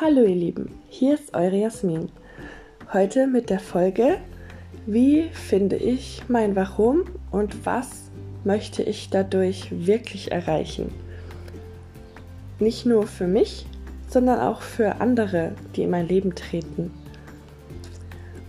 Hallo 0.00 0.22
ihr 0.22 0.36
Lieben, 0.36 0.70
hier 0.88 1.14
ist 1.14 1.34
eure 1.34 1.56
Jasmin. 1.56 2.08
Heute 2.92 3.26
mit 3.26 3.50
der 3.50 3.58
Folge, 3.58 4.18
wie 4.86 5.24
finde 5.32 5.74
ich 5.74 6.22
mein 6.28 6.54
Warum 6.54 7.02
und 7.32 7.66
was 7.66 8.02
möchte 8.44 8.84
ich 8.84 9.10
dadurch 9.10 9.66
wirklich 9.72 10.30
erreichen? 10.30 10.94
Nicht 12.60 12.86
nur 12.86 13.08
für 13.08 13.26
mich, 13.26 13.66
sondern 14.08 14.38
auch 14.38 14.60
für 14.60 15.00
andere, 15.00 15.56
die 15.74 15.82
in 15.82 15.90
mein 15.90 16.06
Leben 16.06 16.36
treten. 16.36 16.92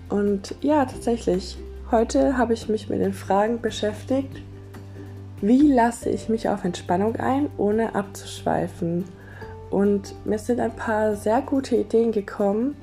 Und 0.08 0.54
ja, 0.62 0.86
tatsächlich, 0.86 1.58
heute 1.90 2.38
habe 2.38 2.54
ich 2.54 2.70
mich 2.70 2.90
mit 2.90 3.02
den 3.02 3.14
Fragen 3.14 3.60
beschäftigt, 3.60 4.44
wie 5.42 5.74
lasse 5.74 6.12
ich 6.12 6.30
mich 6.30 6.48
auf 6.48 6.64
Entspannung 6.64 7.16
ein, 7.16 7.50
ohne 7.58 7.96
abzuschweifen? 7.96 9.06
Und 9.70 10.14
mir 10.26 10.40
sind 10.40 10.60
ein 10.60 10.76
paar 10.76 11.16
sehr 11.16 11.42
gute 11.42 11.76
Ideen 11.76 12.12
gekommen. 12.12 12.76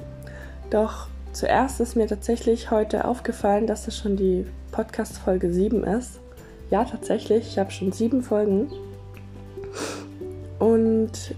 Doch 0.71 1.09
zuerst 1.33 1.81
ist 1.81 1.97
mir 1.97 2.07
tatsächlich 2.07 2.71
heute 2.71 3.05
aufgefallen, 3.05 3.67
dass 3.67 3.89
es 3.89 3.97
schon 3.97 4.17
die 4.17 4.47
Podcast-Folge 4.73 5.53
7 5.53 5.85
ist. 5.85 6.21
Ja, 6.71 6.85
tatsächlich, 6.85 7.49
ich 7.49 7.59
habe 7.59 7.71
schon 7.71 7.93
sieben 7.93 8.23
Folgen. 8.23 8.71
Und 10.59 11.35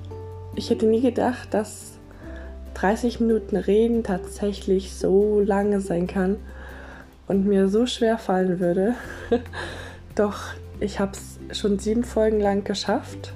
ich 0.54 0.70
hätte 0.70 0.86
nie 0.86 1.00
gedacht, 1.00 1.52
dass 1.52 1.92
30 2.74 3.20
Minuten 3.20 3.56
Reden 3.56 4.04
tatsächlich 4.04 4.94
so 4.94 5.40
lange 5.40 5.80
sein 5.80 6.06
kann 6.06 6.36
und 7.26 7.46
mir 7.46 7.68
so 7.68 7.86
schwer 7.86 8.18
fallen 8.18 8.60
würde. 8.60 8.94
Doch 10.14 10.38
ich 10.80 11.00
habe 11.00 11.12
es 11.12 11.58
schon 11.58 11.78
sieben 11.78 12.04
Folgen 12.04 12.40
lang 12.40 12.64
geschafft 12.64 13.32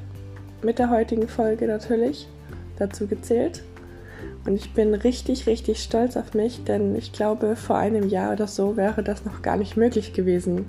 mit 0.64 0.78
der 0.78 0.90
heutigen 0.90 1.28
Folge 1.28 1.66
natürlich 1.66 2.28
dazu 2.78 3.06
gezählt. 3.06 3.62
Und 4.44 4.56
ich 4.56 4.72
bin 4.72 4.94
richtig, 4.94 5.46
richtig 5.46 5.82
stolz 5.82 6.16
auf 6.16 6.34
mich, 6.34 6.64
denn 6.64 6.96
ich 6.96 7.12
glaube, 7.12 7.54
vor 7.54 7.76
einem 7.76 8.08
Jahr 8.08 8.32
oder 8.32 8.48
so 8.48 8.76
wäre 8.76 9.02
das 9.02 9.24
noch 9.24 9.42
gar 9.42 9.56
nicht 9.56 9.76
möglich 9.76 10.12
gewesen. 10.12 10.66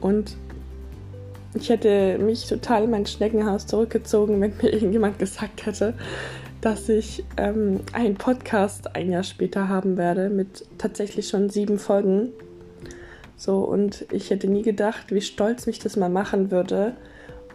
Und 0.00 0.36
ich 1.54 1.68
hätte 1.68 2.18
mich 2.18 2.46
total 2.46 2.84
in 2.84 2.90
mein 2.90 3.06
Schneckenhaus 3.06 3.66
zurückgezogen, 3.66 4.40
wenn 4.40 4.54
mir 4.62 4.72
irgendjemand 4.72 5.18
gesagt 5.18 5.66
hätte, 5.66 5.94
dass 6.60 6.88
ich 6.88 7.24
ähm, 7.36 7.80
einen 7.92 8.14
Podcast 8.14 8.96
ein 8.96 9.10
Jahr 9.10 9.22
später 9.22 9.68
haben 9.68 9.98
werde 9.98 10.30
mit 10.30 10.66
tatsächlich 10.78 11.28
schon 11.28 11.50
sieben 11.50 11.78
Folgen. 11.78 12.30
So, 13.36 13.58
und 13.58 14.06
ich 14.10 14.30
hätte 14.30 14.48
nie 14.48 14.62
gedacht, 14.62 15.12
wie 15.12 15.20
stolz 15.20 15.66
mich 15.66 15.78
das 15.78 15.96
mal 15.96 16.08
machen 16.08 16.50
würde, 16.50 16.94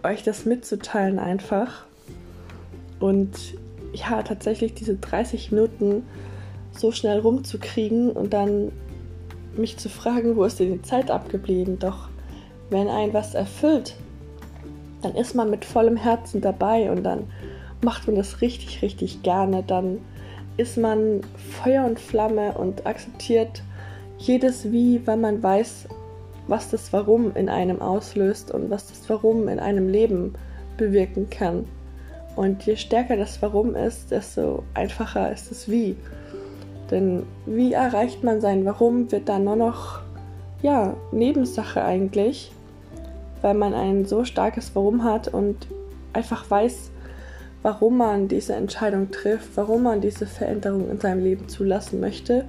euch 0.03 0.23
das 0.23 0.45
mitzuteilen 0.45 1.19
einfach. 1.19 1.85
Und 2.99 3.55
ja, 3.93 4.21
tatsächlich 4.23 4.73
diese 4.73 4.95
30 4.95 5.51
Minuten 5.51 6.03
so 6.71 6.91
schnell 6.91 7.19
rumzukriegen 7.19 8.11
und 8.11 8.33
dann 8.33 8.71
mich 9.55 9.77
zu 9.77 9.89
fragen, 9.89 10.35
wo 10.35 10.43
ist 10.43 10.59
denn 10.59 10.73
die 10.73 10.81
Zeit 10.81 11.11
abgeblieben? 11.11 11.79
Doch 11.79 12.09
wenn 12.69 12.87
ein 12.87 13.13
was 13.13 13.33
erfüllt, 13.33 13.95
dann 15.01 15.15
ist 15.15 15.33
man 15.33 15.49
mit 15.49 15.65
vollem 15.65 15.97
Herzen 15.97 16.41
dabei 16.41 16.91
und 16.91 17.03
dann 17.03 17.27
macht 17.81 18.07
man 18.07 18.15
das 18.15 18.41
richtig, 18.41 18.81
richtig 18.81 19.23
gerne. 19.23 19.63
Dann 19.63 19.99
ist 20.57 20.77
man 20.77 21.21
Feuer 21.63 21.85
und 21.85 21.99
Flamme 21.99 22.53
und 22.53 22.85
akzeptiert 22.85 23.63
jedes 24.17 24.71
Wie, 24.71 25.05
weil 25.07 25.17
man 25.17 25.41
weiß, 25.41 25.87
was 26.49 26.69
das 26.69 26.91
Warum 26.91 27.35
in 27.35 27.47
einem 27.47 27.81
auslöst 27.81 28.51
und 28.51 28.69
was 28.69 28.87
das 28.87 29.07
Warum 29.07 29.47
in 29.47 29.59
einem 29.59 29.87
Leben 29.87 30.33
bewirken 30.77 31.29
kann. 31.29 31.65
Und 32.35 32.63
je 32.63 32.75
stärker 32.75 33.17
das 33.17 33.41
Warum 33.41 33.75
ist, 33.75 34.11
desto 34.11 34.63
einfacher 34.73 35.31
ist 35.31 35.51
das 35.51 35.69
Wie. 35.69 35.95
Denn 36.89 37.23
wie 37.45 37.73
erreicht 37.73 38.23
man 38.23 38.41
sein 38.41 38.65
Warum, 38.65 39.11
wird 39.11 39.29
dann 39.29 39.43
nur 39.43 39.55
noch, 39.55 40.01
ja, 40.63 40.95
Nebensache 41.11 41.83
eigentlich, 41.83 42.51
weil 43.41 43.53
man 43.53 43.73
ein 43.75 44.05
so 44.05 44.25
starkes 44.25 44.71
Warum 44.73 45.03
hat 45.03 45.27
und 45.27 45.67
einfach 46.13 46.49
weiß, 46.49 46.89
warum 47.61 47.97
man 47.97 48.27
diese 48.27 48.55
Entscheidung 48.55 49.11
trifft, 49.11 49.49
warum 49.55 49.83
man 49.83 50.01
diese 50.01 50.25
Veränderung 50.25 50.89
in 50.89 50.99
seinem 50.99 51.23
Leben 51.23 51.47
zulassen 51.47 51.99
möchte 51.99 52.45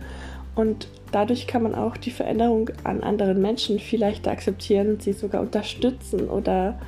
und 0.54 0.88
dadurch 1.12 1.46
kann 1.46 1.62
man 1.62 1.74
auch 1.74 1.96
die 1.96 2.10
Veränderung 2.10 2.70
an 2.84 3.02
anderen 3.02 3.40
Menschen 3.40 3.78
vielleicht 3.78 4.26
akzeptieren, 4.28 5.00
sie 5.00 5.12
sogar 5.12 5.40
unterstützen 5.40 6.28
oder 6.28 6.78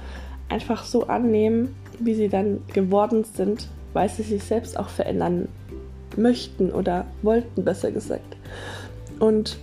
einfach 0.49 0.85
so 0.85 1.07
annehmen, 1.07 1.75
wie 1.99 2.15
sie 2.15 2.29
dann 2.29 2.63
geworden 2.73 3.25
sind, 3.25 3.69
weil 3.93 4.09
sie 4.09 4.23
sich 4.23 4.43
selbst 4.43 4.79
auch 4.79 4.89
verändern 4.89 5.49
möchten 6.17 6.71
oder 6.71 7.07
wollten, 7.23 7.65
besser 7.65 7.91
gesagt. 7.91 8.37
Und 9.19 9.59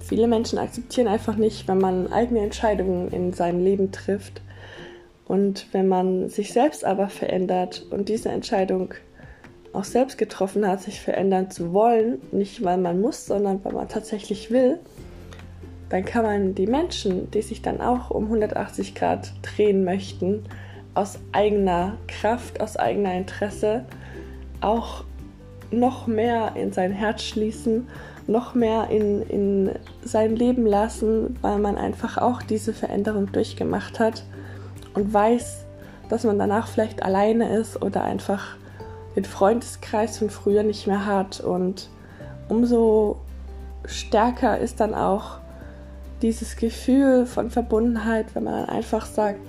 viele 0.00 0.26
Menschen 0.26 0.58
akzeptieren 0.58 1.08
einfach 1.08 1.36
nicht, 1.36 1.68
wenn 1.68 1.78
man 1.78 2.12
eigene 2.12 2.40
Entscheidungen 2.40 3.08
in 3.10 3.32
seinem 3.32 3.64
Leben 3.64 3.92
trifft. 3.92 4.42
Und 5.26 5.66
wenn 5.72 5.86
man 5.86 6.28
sich 6.28 6.52
selbst 6.52 6.84
aber 6.84 7.08
verändert 7.08 7.86
und 7.90 8.08
diese 8.08 8.30
Entscheidung 8.30 8.94
auch 9.72 9.84
selbst 9.84 10.18
getroffen 10.18 10.66
hat, 10.66 10.82
sich 10.82 11.00
verändern 11.00 11.50
zu 11.50 11.72
wollen, 11.72 12.20
nicht 12.32 12.64
weil 12.64 12.78
man 12.78 13.00
muss, 13.00 13.26
sondern 13.26 13.64
weil 13.64 13.72
man 13.72 13.88
tatsächlich 13.88 14.50
will, 14.50 14.78
dann 15.90 16.04
kann 16.04 16.24
man 16.24 16.54
die 16.54 16.66
Menschen, 16.66 17.30
die 17.30 17.42
sich 17.42 17.62
dann 17.62 17.80
auch 17.80 18.10
um 18.10 18.24
180 18.24 18.94
Grad 18.94 19.32
drehen 19.42 19.84
möchten, 19.84 20.44
aus 20.94 21.18
eigener 21.32 21.96
Kraft, 22.08 22.60
aus 22.60 22.76
eigener 22.76 23.14
Interesse 23.14 23.84
auch 24.60 25.04
noch 25.70 26.06
mehr 26.06 26.52
in 26.56 26.72
sein 26.72 26.92
Herz 26.92 27.22
schließen, 27.22 27.88
noch 28.26 28.54
mehr 28.54 28.88
in, 28.90 29.22
in 29.22 29.70
sein 30.02 30.36
Leben 30.36 30.66
lassen, 30.66 31.36
weil 31.42 31.58
man 31.58 31.76
einfach 31.76 32.18
auch 32.18 32.42
diese 32.42 32.72
Veränderung 32.72 33.30
durchgemacht 33.32 33.98
hat 33.98 34.24
und 34.94 35.12
weiß, 35.12 35.64
dass 36.08 36.24
man 36.24 36.38
danach 36.38 36.68
vielleicht 36.68 37.02
alleine 37.02 37.56
ist 37.56 37.80
oder 37.82 38.02
einfach 38.02 38.56
den 39.20 39.24
Freundeskreis 39.24 40.18
von 40.18 40.30
früher 40.30 40.62
nicht 40.62 40.86
mehr 40.86 41.04
hat. 41.04 41.40
Und 41.40 41.88
umso 42.48 43.16
stärker 43.84 44.58
ist 44.58 44.80
dann 44.80 44.94
auch 44.94 45.38
dieses 46.22 46.56
Gefühl 46.56 47.26
von 47.26 47.50
Verbundenheit, 47.50 48.34
wenn 48.34 48.44
man 48.44 48.54
dann 48.54 48.68
einfach 48.68 49.06
sagt, 49.06 49.40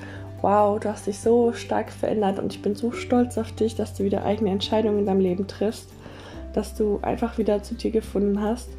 wow, 0.41 0.79
du 0.79 0.89
hast 0.89 1.07
dich 1.07 1.19
so 1.19 1.53
stark 1.53 1.91
verändert 1.91 2.39
und 2.39 2.53
ich 2.53 2.61
bin 2.61 2.75
so 2.75 2.91
stolz 2.91 3.37
auf 3.37 3.51
dich, 3.53 3.75
dass 3.75 3.93
du 3.93 4.03
wieder 4.03 4.25
eigene 4.25 4.51
Entscheidungen 4.51 4.99
in 4.99 5.05
deinem 5.05 5.19
Leben 5.19 5.47
triffst, 5.47 5.87
dass 6.53 6.75
du 6.75 6.99
einfach 7.01 7.37
wieder 7.37 7.63
zu 7.63 7.75
dir 7.75 7.91
gefunden 7.91 8.41
hast 8.41 8.69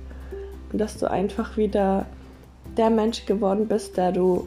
und 0.73 0.79
dass 0.79 0.99
du 0.99 1.11
einfach 1.11 1.57
wieder 1.57 2.07
der 2.77 2.91
Mensch 2.91 3.27
geworden 3.27 3.69
bist, 3.69 3.97
der 3.97 4.13
du 4.13 4.47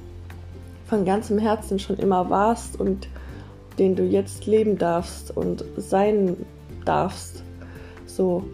von 0.88 1.06
ganzem 1.06 1.40
Herzen 1.40 1.80
schon 1.80 1.98
immer 1.98 2.30
warst 2.30 2.80
und 2.80 3.08
den 3.78 3.96
du 3.96 4.04
jetzt 4.04 4.46
leben 4.46 4.78
darfst 4.78 5.36
und 5.36 5.64
sein 5.78 6.38
darfst. 6.86 7.44
So, 8.06 8.46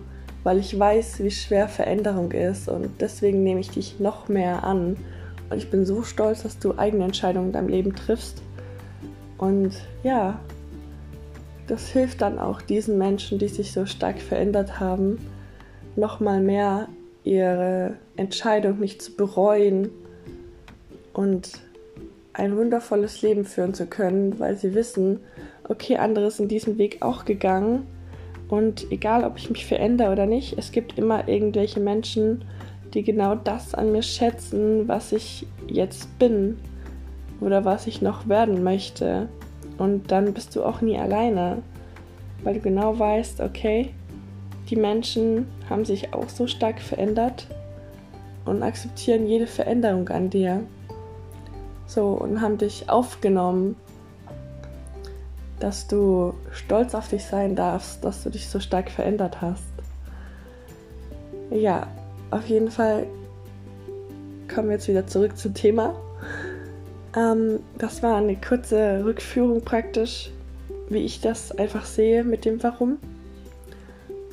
weil 0.44 0.58
ich 0.58 0.78
weiß, 0.78 1.24
wie 1.24 1.32
schwer 1.32 1.68
Veränderung 1.68 2.32
ist 2.32 2.68
und 2.68 2.90
deswegen 3.00 3.44
nehme 3.44 3.60
ich 3.60 3.70
dich 3.70 4.00
noch 4.00 4.28
mehr 4.28 4.64
an. 4.64 4.98
Und 5.50 5.58
ich 5.58 5.70
bin 5.70 5.86
so 5.86 6.04
stolz, 6.04 6.44
dass 6.44 6.58
du 6.58 6.78
eigene 6.78 7.06
Entscheidungen 7.06 7.48
in 7.48 7.54
deinem 7.54 7.68
Leben 7.68 7.96
triffst. 7.96 8.42
Und 9.38 9.74
ja, 10.04 10.40
das 11.68 11.90
hilft 11.90 12.22
dann 12.22 12.40
auch 12.40 12.62
diesen 12.62 12.98
Menschen, 12.98 13.38
die 13.38 13.48
sich 13.48 13.72
so 13.72 13.86
stark 13.86 14.20
verändert 14.20 14.80
haben, 14.80 15.20
noch 15.96 16.20
mal 16.20 16.42
mehr 16.42 16.88
ihre 17.24 17.96
Entscheidung 18.16 18.80
nicht 18.80 19.02
zu 19.02 19.16
bereuen 19.16 19.90
und 21.14 21.60
ein 22.42 22.58
wundervolles 22.58 23.22
Leben 23.22 23.46
führen 23.46 23.76
zu 23.76 23.86
können, 23.86 24.40
weil 24.40 24.58
sie 24.58 24.74
wissen, 24.74 25.20
okay, 25.70 25.98
andere 25.98 26.32
sind 26.32 26.52
diesen 26.52 26.80
Weg 26.80 26.98
auch 27.02 27.24
gegangen 27.24 27.86
und 28.50 28.92
egal, 28.92 29.24
ob 29.24 29.38
ich 29.38 29.50
mich 29.52 29.66
verändere 29.66 30.12
oder 30.12 30.26
nicht, 30.26 30.58
es 30.58 30.72
gibt 30.72 30.98
immer 30.98 31.28
irgendwelche 31.28 31.80
Menschen, 31.80 32.44
die 32.96 33.04
genau 33.04 33.36
das 33.36 33.76
an 33.76 33.92
mir 33.92 34.02
schätzen, 34.02 34.88
was 34.88 35.12
ich 35.12 35.46
jetzt 35.68 36.18
bin 36.18 36.58
oder 37.40 37.64
was 37.64 37.86
ich 37.86 38.02
noch 38.02 38.28
werden 38.28 38.64
möchte. 38.64 39.30
Und 39.78 40.12
dann 40.12 40.34
bist 40.34 40.56
du 40.56 40.64
auch 40.64 40.82
nie 40.82 40.98
alleine, 40.98 41.60
weil 42.44 42.56
du 42.56 42.60
genau 42.60 42.98
weißt, 42.98 43.40
okay, 43.40 43.92
die 44.70 44.76
Menschen 44.76 45.46
haben 45.70 45.86
sich 45.86 46.14
auch 46.14 46.28
so 46.28 46.48
stark 46.48 46.82
verändert 46.82 47.48
und 48.46 48.64
akzeptieren 48.64 49.28
jede 49.28 49.48
Veränderung 49.48 50.10
an 50.10 50.30
dir. 50.32 50.64
So, 51.94 52.12
und 52.12 52.40
haben 52.40 52.58
dich 52.58 52.90
aufgenommen, 52.90 53.76
dass 55.60 55.88
du 55.88 56.34
stolz 56.54 56.96
auf 56.96 57.10
dich 57.10 57.26
sein 57.26 57.54
darfst, 57.54 58.06
dass 58.06 58.24
du 58.24 58.30
dich 58.30 58.48
so 58.48 58.62
stark 58.62 58.90
verändert 58.90 59.42
hast. 59.42 59.66
Ja, 61.50 61.88
auf 62.30 62.48
jeden 62.48 62.72
Fall 62.72 63.08
kommen 64.48 64.70
wir 64.70 64.76
jetzt 64.76 64.88
wieder 64.88 65.06
zurück 65.06 65.38
zum 65.38 65.54
Thema. 65.54 65.94
Ähm, 67.14 67.60
das 67.78 68.02
war 68.02 68.16
eine 68.16 68.38
kurze 68.38 69.04
Rückführung 69.04 69.62
praktisch, 69.62 70.32
wie 70.88 71.00
ich 71.00 71.20
das 71.20 71.52
einfach 71.52 71.84
sehe 71.84 72.24
mit 72.24 72.46
dem 72.46 72.64
Warum. 72.64 73.00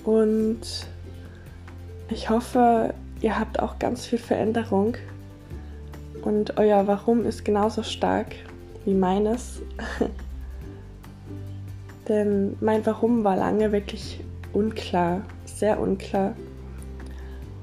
Und 0.04 0.60
ich 2.08 2.30
hoffe, 2.30 2.94
ihr 3.20 3.36
habt 3.36 3.58
auch 3.58 3.80
ganz 3.80 4.06
viel 4.06 4.20
Veränderung 4.20 4.94
und 6.28 6.58
euer 6.58 6.86
Warum 6.86 7.24
ist 7.24 7.42
genauso 7.42 7.82
stark 7.82 8.34
wie 8.84 8.92
meines. 8.92 9.62
Denn 12.08 12.54
mein 12.60 12.84
Warum 12.84 13.24
war 13.24 13.34
lange 13.36 13.72
wirklich 13.72 14.20
unklar, 14.52 15.22
sehr 15.46 15.80
unklar. 15.80 16.36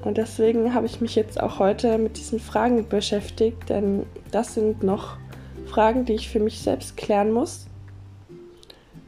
Und 0.03 0.17
deswegen 0.17 0.73
habe 0.73 0.87
ich 0.87 0.99
mich 0.99 1.15
jetzt 1.15 1.39
auch 1.39 1.59
heute 1.59 1.99
mit 1.99 2.17
diesen 2.17 2.39
Fragen 2.39 2.87
beschäftigt, 2.89 3.69
denn 3.69 4.05
das 4.31 4.53
sind 4.53 4.83
noch 4.83 5.17
Fragen, 5.65 6.05
die 6.05 6.13
ich 6.13 6.29
für 6.29 6.39
mich 6.39 6.59
selbst 6.59 6.97
klären 6.97 7.31
muss. 7.31 7.67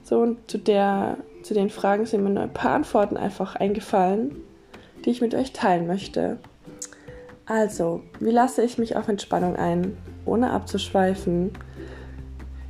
So, 0.04 0.20
und 0.20 0.50
zu, 0.50 0.58
der, 0.58 1.18
zu 1.44 1.54
den 1.54 1.70
Fragen 1.70 2.06
sind 2.06 2.24
mir 2.24 2.30
nur 2.30 2.44
ein 2.44 2.54
paar 2.54 2.72
Antworten 2.72 3.18
einfach 3.18 3.56
eingefallen, 3.56 4.38
die 5.06 5.12
ich 5.12 5.22
mit 5.22 5.36
euch 5.36 5.52
teilen 5.52 5.86
möchte. 5.86 6.38
Also, 7.48 8.02
wie 8.20 8.32
lasse 8.32 8.62
ich 8.62 8.78
mich 8.78 8.98
auf 8.98 9.08
Entspannung 9.08 9.56
ein, 9.56 9.98
ohne 10.26 10.52
abzuschweifen? 10.52 11.52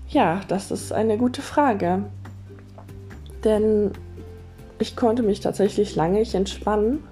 Ja, 0.07 0.41
das 0.47 0.69
ist 0.69 0.93
eine 0.93 1.17
gute 1.17 1.41
Frage. 1.41 2.03
Denn 3.43 3.91
ich 4.77 4.95
konnte 4.95 5.23
mich 5.23 5.39
tatsächlich 5.39 5.95
lange 5.95 6.19
nicht 6.19 6.35
entspannen. 6.35 7.03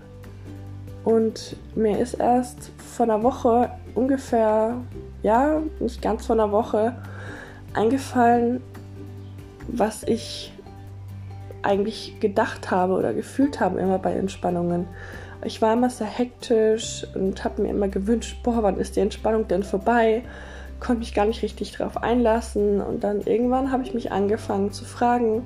Und 1.03 1.55
mir 1.75 1.99
ist 1.99 2.13
erst 2.13 2.71
vor 2.77 3.05
einer 3.05 3.23
Woche 3.23 3.71
ungefähr, 3.95 4.77
ja, 5.23 5.61
nicht 5.79 6.03
ganz 6.03 6.27
vor 6.27 6.35
einer 6.35 6.51
Woche, 6.51 6.95
eingefallen, 7.73 8.61
was 9.67 10.03
ich 10.03 10.53
eigentlich 11.63 12.19
gedacht 12.19 12.69
habe 12.69 12.93
oder 12.93 13.13
gefühlt 13.13 13.59
habe 13.59 13.79
immer 13.79 13.97
bei 13.97 14.13
Entspannungen. 14.13 14.87
Ich 15.43 15.61
war 15.61 15.73
immer 15.73 15.89
sehr 15.89 16.07
hektisch 16.07 17.05
und 17.13 17.43
habe 17.43 17.61
mir 17.61 17.69
immer 17.69 17.87
gewünscht, 17.87 18.37
boah, 18.43 18.63
wann 18.63 18.79
ist 18.79 18.95
die 18.95 19.01
Entspannung 19.01 19.47
denn 19.47 19.63
vorbei? 19.63 20.23
Konnte 20.79 20.99
mich 20.99 21.13
gar 21.13 21.25
nicht 21.25 21.41
richtig 21.41 21.71
darauf 21.77 21.97
einlassen 21.97 22.81
und 22.81 23.03
dann 23.03 23.21
irgendwann 23.21 23.71
habe 23.71 23.83
ich 23.83 23.93
mich 23.93 24.11
angefangen 24.11 24.71
zu 24.71 24.85
fragen, 24.85 25.43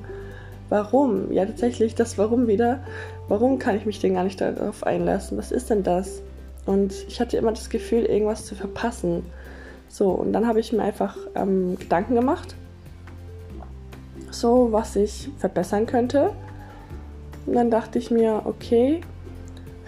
warum? 0.69 1.31
Ja, 1.31 1.45
tatsächlich 1.45 1.95
das 1.95 2.18
Warum 2.18 2.47
wieder. 2.47 2.80
Warum 3.27 3.59
kann 3.59 3.75
ich 3.75 3.86
mich 3.86 4.00
denn 4.00 4.13
gar 4.13 4.24
nicht 4.24 4.39
darauf 4.39 4.83
einlassen? 4.86 5.38
Was 5.38 5.51
ist 5.51 5.69
denn 5.69 5.83
das? 5.83 6.21
Und 6.65 6.94
ich 7.07 7.19
hatte 7.19 7.38
immer 7.38 7.51
das 7.51 7.69
Gefühl, 7.69 8.06
irgendwas 8.06 8.45
zu 8.45 8.56
verpassen. 8.56 9.24
So, 9.88 10.12
und 10.12 10.33
dann 10.33 10.47
habe 10.47 10.59
ich 10.59 10.71
mir 10.71 10.83
einfach 10.83 11.18
ähm, 11.36 11.77
Gedanken 11.80 12.15
gemacht, 12.15 12.56
so 14.30 14.71
was 14.71 14.95
ich 14.95 15.30
verbessern 15.39 15.88
könnte. 15.88 16.31
Und 17.45 17.56
dann 17.56 17.71
dachte 17.71 17.97
ich 17.97 18.12
mir, 18.12 18.44
okay, 18.45 19.01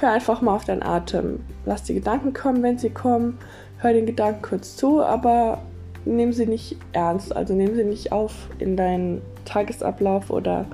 hör 0.01 0.11
einfach 0.11 0.41
mal 0.41 0.55
auf 0.55 0.65
deinen 0.65 0.83
Atem. 0.83 1.39
Lass 1.65 1.83
die 1.83 1.93
Gedanken 1.93 2.33
kommen, 2.33 2.63
wenn 2.63 2.77
sie 2.77 2.89
kommen. 2.89 3.37
Hör 3.77 3.93
den 3.93 4.05
Gedanken 4.05 4.41
kurz 4.41 4.75
zu, 4.75 5.01
aber 5.01 5.61
nimm 6.05 6.33
sie 6.33 6.45
nicht 6.45 6.77
ernst. 6.93 7.35
Also 7.35 7.53
nimm 7.53 7.75
sie 7.75 7.83
nicht 7.83 8.11
auf 8.11 8.33
in 8.59 8.75
deinen 8.75 9.21
Tagesablauf 9.45 10.29
oder 10.29 10.65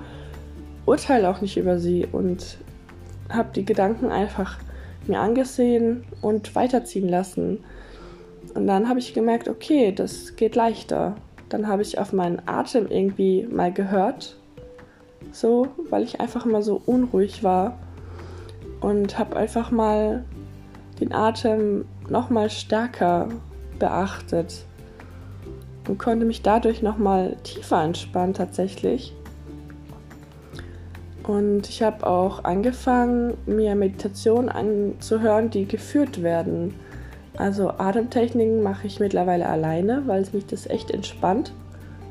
urteile 0.86 1.28
auch 1.28 1.40
nicht 1.40 1.56
über 1.56 1.78
sie 1.78 2.06
und 2.10 2.58
habe 3.30 3.50
die 3.54 3.64
Gedanken 3.64 4.10
einfach 4.10 4.58
mir 5.06 5.20
angesehen 5.20 6.04
und 6.22 6.54
weiterziehen 6.54 7.08
lassen. 7.08 7.64
Und 8.54 8.66
dann 8.66 8.88
habe 8.88 8.98
ich 8.98 9.14
gemerkt, 9.14 9.48
okay, 9.48 9.92
das 9.92 10.36
geht 10.36 10.56
leichter. 10.56 11.16
Dann 11.48 11.66
habe 11.66 11.82
ich 11.82 11.98
auf 11.98 12.12
meinen 12.12 12.42
Atem 12.46 12.86
irgendwie 12.88 13.46
mal 13.50 13.72
gehört, 13.72 14.36
so, 15.32 15.68
weil 15.90 16.02
ich 16.02 16.20
einfach 16.20 16.46
immer 16.46 16.62
so 16.62 16.80
unruhig 16.84 17.42
war 17.42 17.78
und 18.80 19.18
habe 19.18 19.36
einfach 19.36 19.70
mal 19.70 20.24
den 21.00 21.12
Atem 21.12 21.84
noch 22.08 22.30
mal 22.30 22.50
stärker 22.50 23.28
beachtet 23.78 24.64
und 25.88 25.98
konnte 25.98 26.26
mich 26.26 26.42
dadurch 26.42 26.82
noch 26.82 26.98
mal 26.98 27.36
tiefer 27.42 27.82
entspannen 27.82 28.34
tatsächlich. 28.34 29.14
Und 31.28 31.68
ich 31.68 31.82
habe 31.82 32.06
auch 32.06 32.44
angefangen, 32.44 33.36
mir 33.44 33.74
Meditationen 33.74 34.48
anzuhören, 34.48 35.50
die 35.50 35.66
geführt 35.66 36.22
werden. 36.22 36.74
Also 37.36 37.70
Atemtechniken 37.70 38.62
mache 38.62 38.86
ich 38.86 38.98
mittlerweile 38.98 39.46
alleine, 39.46 40.02
weil 40.06 40.22
es 40.22 40.32
mich 40.32 40.46
das 40.46 40.66
echt 40.66 40.90
entspannt. 40.90 41.52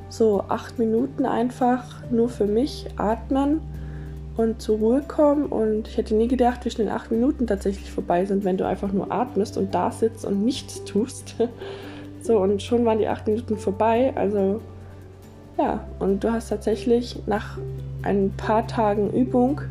So 0.09 0.43
acht 0.47 0.77
Minuten 0.77 1.25
einfach 1.25 1.83
nur 2.11 2.29
für 2.29 2.45
mich 2.45 2.85
atmen 2.97 3.61
und 4.37 4.61
zur 4.61 4.77
Ruhe 4.77 5.01
kommen. 5.01 5.47
Und 5.47 5.87
ich 5.87 5.97
hätte 5.97 6.15
nie 6.15 6.27
gedacht, 6.27 6.63
wie 6.63 6.69
schnell 6.69 6.89
acht 6.89 7.11
Minuten 7.11 7.47
tatsächlich 7.47 7.91
vorbei 7.91 8.25
sind, 8.25 8.43
wenn 8.45 8.57
du 8.57 8.65
einfach 8.65 8.93
nur 8.93 9.11
atmest 9.11 9.57
und 9.57 9.75
da 9.75 9.91
sitzt 9.91 10.25
und 10.25 10.45
nichts 10.45 10.83
tust. 10.85 11.35
So, 12.21 12.39
und 12.39 12.61
schon 12.61 12.85
waren 12.85 12.99
die 12.99 13.07
acht 13.07 13.27
Minuten 13.27 13.57
vorbei. 13.57 14.13
Also, 14.15 14.61
ja, 15.57 15.85
und 15.99 16.23
du 16.23 16.31
hast 16.31 16.49
tatsächlich 16.49 17.19
nach 17.25 17.57
ein 18.03 18.31
paar 18.37 18.67
Tagen 18.67 19.11
Übung 19.11 19.61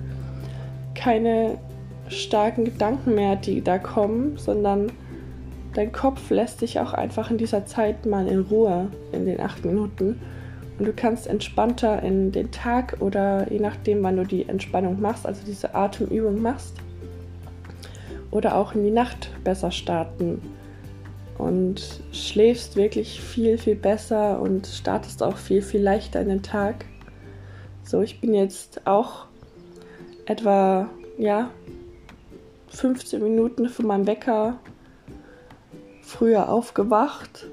keine 0.94 1.58
starken 2.08 2.64
Gedanken 2.64 3.14
mehr, 3.14 3.36
die 3.36 3.62
da 3.62 3.78
kommen, 3.78 4.36
sondern 4.36 4.90
dein 5.74 5.92
Kopf 5.92 6.30
lässt 6.30 6.60
sich 6.60 6.80
auch 6.80 6.92
einfach 6.92 7.30
in 7.30 7.38
dieser 7.38 7.66
Zeit 7.66 8.06
mal 8.06 8.26
in 8.26 8.40
Ruhe 8.40 8.88
in 9.12 9.26
den 9.26 9.40
acht 9.40 9.64
Minuten. 9.64 10.20
Und 10.78 10.86
du 10.86 10.92
kannst 10.92 11.26
entspannter 11.26 12.02
in 12.02 12.32
den 12.32 12.50
Tag 12.50 12.98
oder 13.00 13.50
je 13.50 13.58
nachdem, 13.58 14.02
wann 14.02 14.16
du 14.16 14.24
die 14.24 14.48
Entspannung 14.48 15.00
machst, 15.00 15.26
also 15.26 15.40
diese 15.46 15.74
Atemübung 15.74 16.42
machst, 16.42 16.74
oder 18.30 18.56
auch 18.56 18.74
in 18.74 18.84
die 18.84 18.90
Nacht 18.90 19.30
besser 19.42 19.70
starten. 19.70 20.42
Und 21.38 22.00
schläfst 22.12 22.76
wirklich 22.76 23.20
viel, 23.20 23.58
viel 23.58 23.76
besser 23.76 24.40
und 24.40 24.66
startest 24.66 25.22
auch 25.22 25.36
viel, 25.36 25.62
viel 25.62 25.82
leichter 25.82 26.20
in 26.20 26.28
den 26.28 26.42
Tag. 26.42 26.86
So, 27.82 28.00
ich 28.00 28.20
bin 28.20 28.34
jetzt 28.34 28.86
auch 28.86 29.26
etwa, 30.24 30.88
ja, 31.18 31.50
15 32.68 33.22
Minuten 33.22 33.68
von 33.68 33.86
meinem 33.86 34.06
Wecker 34.06 34.58
früher 36.02 36.48
aufgewacht 36.48 37.46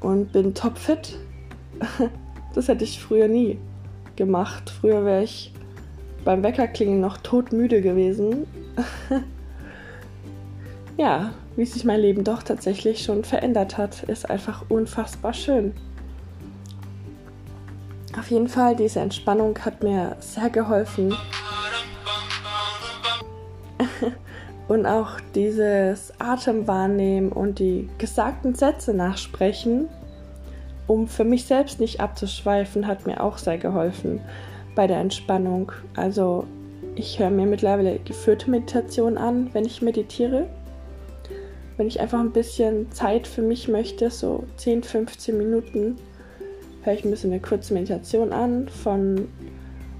und 0.00 0.32
bin 0.32 0.54
topfit 0.54 1.18
das 2.54 2.68
hätte 2.68 2.84
ich 2.84 3.00
früher 3.00 3.28
nie 3.28 3.58
gemacht. 4.16 4.70
Früher 4.70 5.04
wäre 5.04 5.22
ich 5.22 5.52
beim 6.24 6.42
Weckerklingen 6.42 7.00
noch 7.00 7.18
todmüde 7.18 7.82
gewesen. 7.82 8.46
ja, 10.96 11.32
wie 11.54 11.64
sich 11.64 11.84
mein 11.84 12.00
Leben 12.00 12.24
doch 12.24 12.42
tatsächlich 12.42 13.02
schon 13.02 13.24
verändert 13.24 13.78
hat, 13.78 14.02
ist 14.04 14.28
einfach 14.28 14.64
unfassbar 14.68 15.32
schön. 15.32 15.72
Auf 18.18 18.30
jeden 18.30 18.48
Fall, 18.48 18.74
diese 18.76 19.00
Entspannung 19.00 19.58
hat 19.58 19.82
mir 19.82 20.16
sehr 20.20 20.50
geholfen. 20.50 21.14
und 24.68 24.86
auch 24.86 25.20
dieses 25.34 26.12
Atemwahrnehmen 26.18 27.30
und 27.30 27.58
die 27.58 27.88
gesagten 27.98 28.54
Sätze 28.54 28.94
nachsprechen 28.94 29.88
um 30.86 31.08
für 31.08 31.24
mich 31.24 31.44
selbst 31.44 31.80
nicht 31.80 32.00
abzuschweifen, 32.00 32.86
hat 32.86 33.06
mir 33.06 33.22
auch 33.22 33.38
sehr 33.38 33.58
geholfen 33.58 34.20
bei 34.74 34.86
der 34.86 34.98
Entspannung. 34.98 35.72
Also 35.94 36.44
ich 36.94 37.18
höre 37.18 37.30
mir 37.30 37.46
mittlerweile 37.46 37.98
geführte 37.98 38.50
Meditation 38.50 39.18
an, 39.18 39.50
wenn 39.52 39.64
ich 39.64 39.82
meditiere. 39.82 40.46
Wenn 41.76 41.88
ich 41.88 42.00
einfach 42.00 42.20
ein 42.20 42.32
bisschen 42.32 42.90
Zeit 42.90 43.26
für 43.26 43.42
mich 43.42 43.68
möchte, 43.68 44.10
so 44.10 44.44
10, 44.56 44.82
15 44.82 45.36
Minuten, 45.36 45.96
höre 46.82 46.94
ich 46.94 47.04
ein 47.04 47.10
bisschen 47.10 47.32
eine 47.32 47.40
kurze 47.40 47.74
Meditation 47.74 48.32
an 48.32 48.68
von 48.68 49.28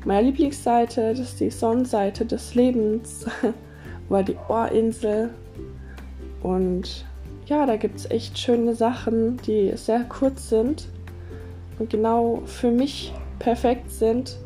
meiner 0.05 0.23
Lieblingsseite, 0.23 1.11
das 1.11 1.21
ist 1.21 1.40
die 1.40 1.50
Sonnenseite 1.50 2.25
des 2.25 2.55
Lebens, 2.55 3.26
oder 4.09 4.23
die 4.23 4.37
Ohrinsel. 4.49 5.31
Und 6.43 7.05
ja, 7.47 7.65
da 7.65 7.76
gibt 7.76 7.97
es 7.97 8.11
echt 8.11 8.38
schöne 8.38 8.75
Sachen, 8.75 9.38
die 9.38 9.73
sehr 9.76 10.05
kurz 10.05 10.49
sind 10.49 10.88
und 11.79 11.91
genau 11.91 12.43
für 12.45 12.71
mich 12.71 13.15
perfekt 13.38 13.91
sind. 13.91 14.37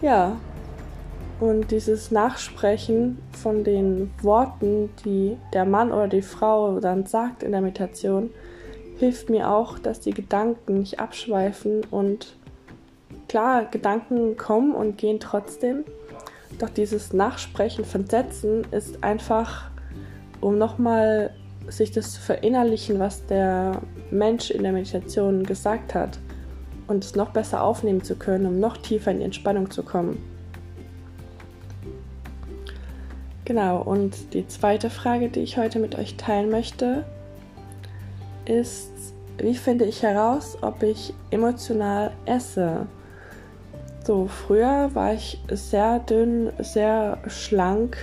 Ja, 0.00 0.36
und 1.40 1.70
dieses 1.70 2.10
Nachsprechen 2.10 3.18
von 3.32 3.64
den 3.64 4.10
Worten, 4.22 4.90
die 5.04 5.36
der 5.52 5.64
Mann 5.64 5.92
oder 5.92 6.08
die 6.08 6.22
Frau 6.22 6.80
dann 6.80 7.06
sagt 7.06 7.42
in 7.42 7.52
der 7.52 7.60
Meditation, 7.60 8.30
hilft 8.98 9.30
mir 9.30 9.50
auch, 9.50 9.78
dass 9.78 10.00
die 10.00 10.12
Gedanken 10.12 10.80
nicht 10.80 11.00
abschweifen 11.00 11.82
und 11.90 12.36
klar, 13.28 13.64
Gedanken 13.64 14.36
kommen 14.36 14.74
und 14.74 14.98
gehen 14.98 15.20
trotzdem. 15.20 15.84
Doch 16.58 16.68
dieses 16.68 17.12
Nachsprechen 17.12 17.84
von 17.84 18.06
Sätzen 18.06 18.66
ist 18.70 19.02
einfach 19.02 19.69
um 20.40 20.58
nochmal 20.58 21.30
sich 21.68 21.90
das 21.90 22.12
zu 22.12 22.20
verinnerlichen, 22.20 22.98
was 22.98 23.26
der 23.26 23.80
Mensch 24.10 24.50
in 24.50 24.62
der 24.62 24.72
Meditation 24.72 25.44
gesagt 25.44 25.94
hat. 25.94 26.18
und 26.90 27.04
es 27.04 27.14
noch 27.14 27.30
besser 27.30 27.62
aufnehmen 27.62 28.02
zu 28.02 28.16
können, 28.16 28.46
um 28.46 28.58
noch 28.58 28.76
tiefer 28.76 29.12
in 29.12 29.18
die 29.18 29.24
Entspannung 29.24 29.70
zu 29.70 29.84
kommen. 29.84 30.18
Genau, 33.44 33.80
und 33.80 34.34
die 34.34 34.46
zweite 34.48 34.90
Frage, 34.90 35.28
die 35.28 35.38
ich 35.40 35.56
heute 35.56 35.78
mit 35.78 35.96
euch 35.96 36.16
teilen 36.16 36.50
möchte, 36.50 37.04
ist, 38.44 38.90
wie 39.38 39.54
finde 39.54 39.84
ich 39.84 40.02
heraus, 40.02 40.58
ob 40.62 40.82
ich 40.82 41.14
emotional 41.30 42.10
esse? 42.26 42.86
So, 44.04 44.26
früher 44.26 44.90
war 44.94 45.14
ich 45.14 45.40
sehr 45.50 46.00
dünn, 46.00 46.50
sehr 46.58 47.18
schlank, 47.28 47.96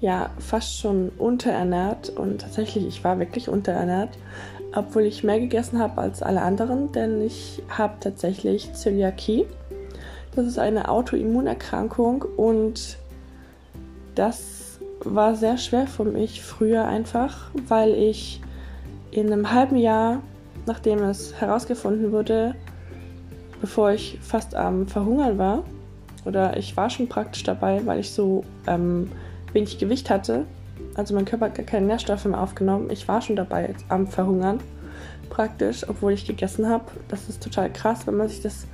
ja, 0.00 0.30
fast 0.38 0.78
schon 0.78 1.10
unterernährt 1.18 2.10
und 2.10 2.40
tatsächlich, 2.40 2.86
ich 2.86 3.04
war 3.04 3.18
wirklich 3.18 3.48
unterernährt, 3.48 4.10
obwohl 4.74 5.02
ich 5.02 5.24
mehr 5.24 5.40
gegessen 5.40 5.78
habe 5.78 6.00
als 6.00 6.22
alle 6.22 6.42
anderen, 6.42 6.92
denn 6.92 7.22
ich 7.22 7.62
habe 7.68 7.94
tatsächlich 8.00 8.72
Zöliakie. 8.74 9.46
Das 10.36 10.46
ist 10.46 10.58
eine 10.58 10.88
Autoimmunerkrankung 10.88 12.24
und 12.36 12.98
das 14.14 14.78
war 15.00 15.34
sehr 15.34 15.58
schwer 15.58 15.86
für 15.86 16.04
mich 16.04 16.42
früher 16.42 16.84
einfach, 16.84 17.50
weil 17.66 17.94
ich 17.94 18.40
in 19.10 19.32
einem 19.32 19.52
halben 19.52 19.76
Jahr, 19.76 20.20
nachdem 20.66 21.02
es 21.02 21.40
herausgefunden 21.40 22.12
wurde, 22.12 22.54
bevor 23.60 23.92
ich 23.92 24.18
fast 24.20 24.54
am 24.54 24.86
Verhungern 24.86 25.38
war, 25.38 25.64
oder 26.24 26.56
ich 26.56 26.76
war 26.76 26.90
schon 26.90 27.08
praktisch 27.08 27.42
dabei, 27.42 27.80
weil 27.86 28.00
ich 28.00 28.10
so 28.10 28.44
ähm, 28.66 29.10
wenig 29.52 29.78
Gewicht 29.78 30.10
hatte, 30.10 30.46
also 30.94 31.14
mein 31.14 31.24
Körper 31.24 31.46
hat 31.46 31.54
gar 31.54 31.66
keine 31.66 31.86
Nährstoffe 31.86 32.24
mehr 32.24 32.40
aufgenommen. 32.40 32.90
Ich 32.90 33.08
war 33.08 33.20
schon 33.20 33.36
dabei 33.36 33.74
am 33.88 34.06
Verhungern, 34.06 34.60
praktisch, 35.30 35.88
obwohl 35.88 36.12
ich 36.12 36.26
gegessen 36.26 36.68
habe. 36.68 36.84
Das 37.08 37.28
ist 37.28 37.42
total 37.42 37.72
krass, 37.72 38.06
wenn 38.06 38.16
man 38.16 38.28
sich 38.28 38.40
das 38.40 38.66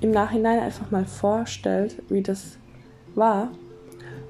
im 0.00 0.10
Nachhinein 0.10 0.60
einfach 0.60 0.90
mal 0.90 1.04
vorstellt, 1.04 1.96
wie 2.08 2.22
das 2.22 2.58
war. 3.14 3.50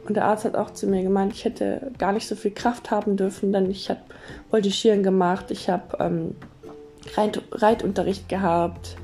Und 0.06 0.14
der 0.14 0.24
Arzt 0.24 0.44
hat 0.44 0.56
auch 0.56 0.70
zu 0.70 0.86
mir 0.86 1.02
gemeint, 1.02 1.32
ich 1.32 1.44
hätte 1.44 1.92
gar 1.98 2.12
nicht 2.12 2.26
so 2.26 2.34
viel 2.34 2.50
Kraft 2.50 2.90
haben 2.90 3.16
dürfen, 3.16 3.52
denn 3.52 3.70
ich 3.70 3.90
habe 3.90 4.00
Voltigieren 4.50 5.02
gemacht, 5.02 5.50
ich 5.50 5.68
habe 5.68 5.96
ähm, 6.00 6.34
Reit 7.14 7.42
Reitunterricht 7.52 8.28
gehabt, 8.28 8.96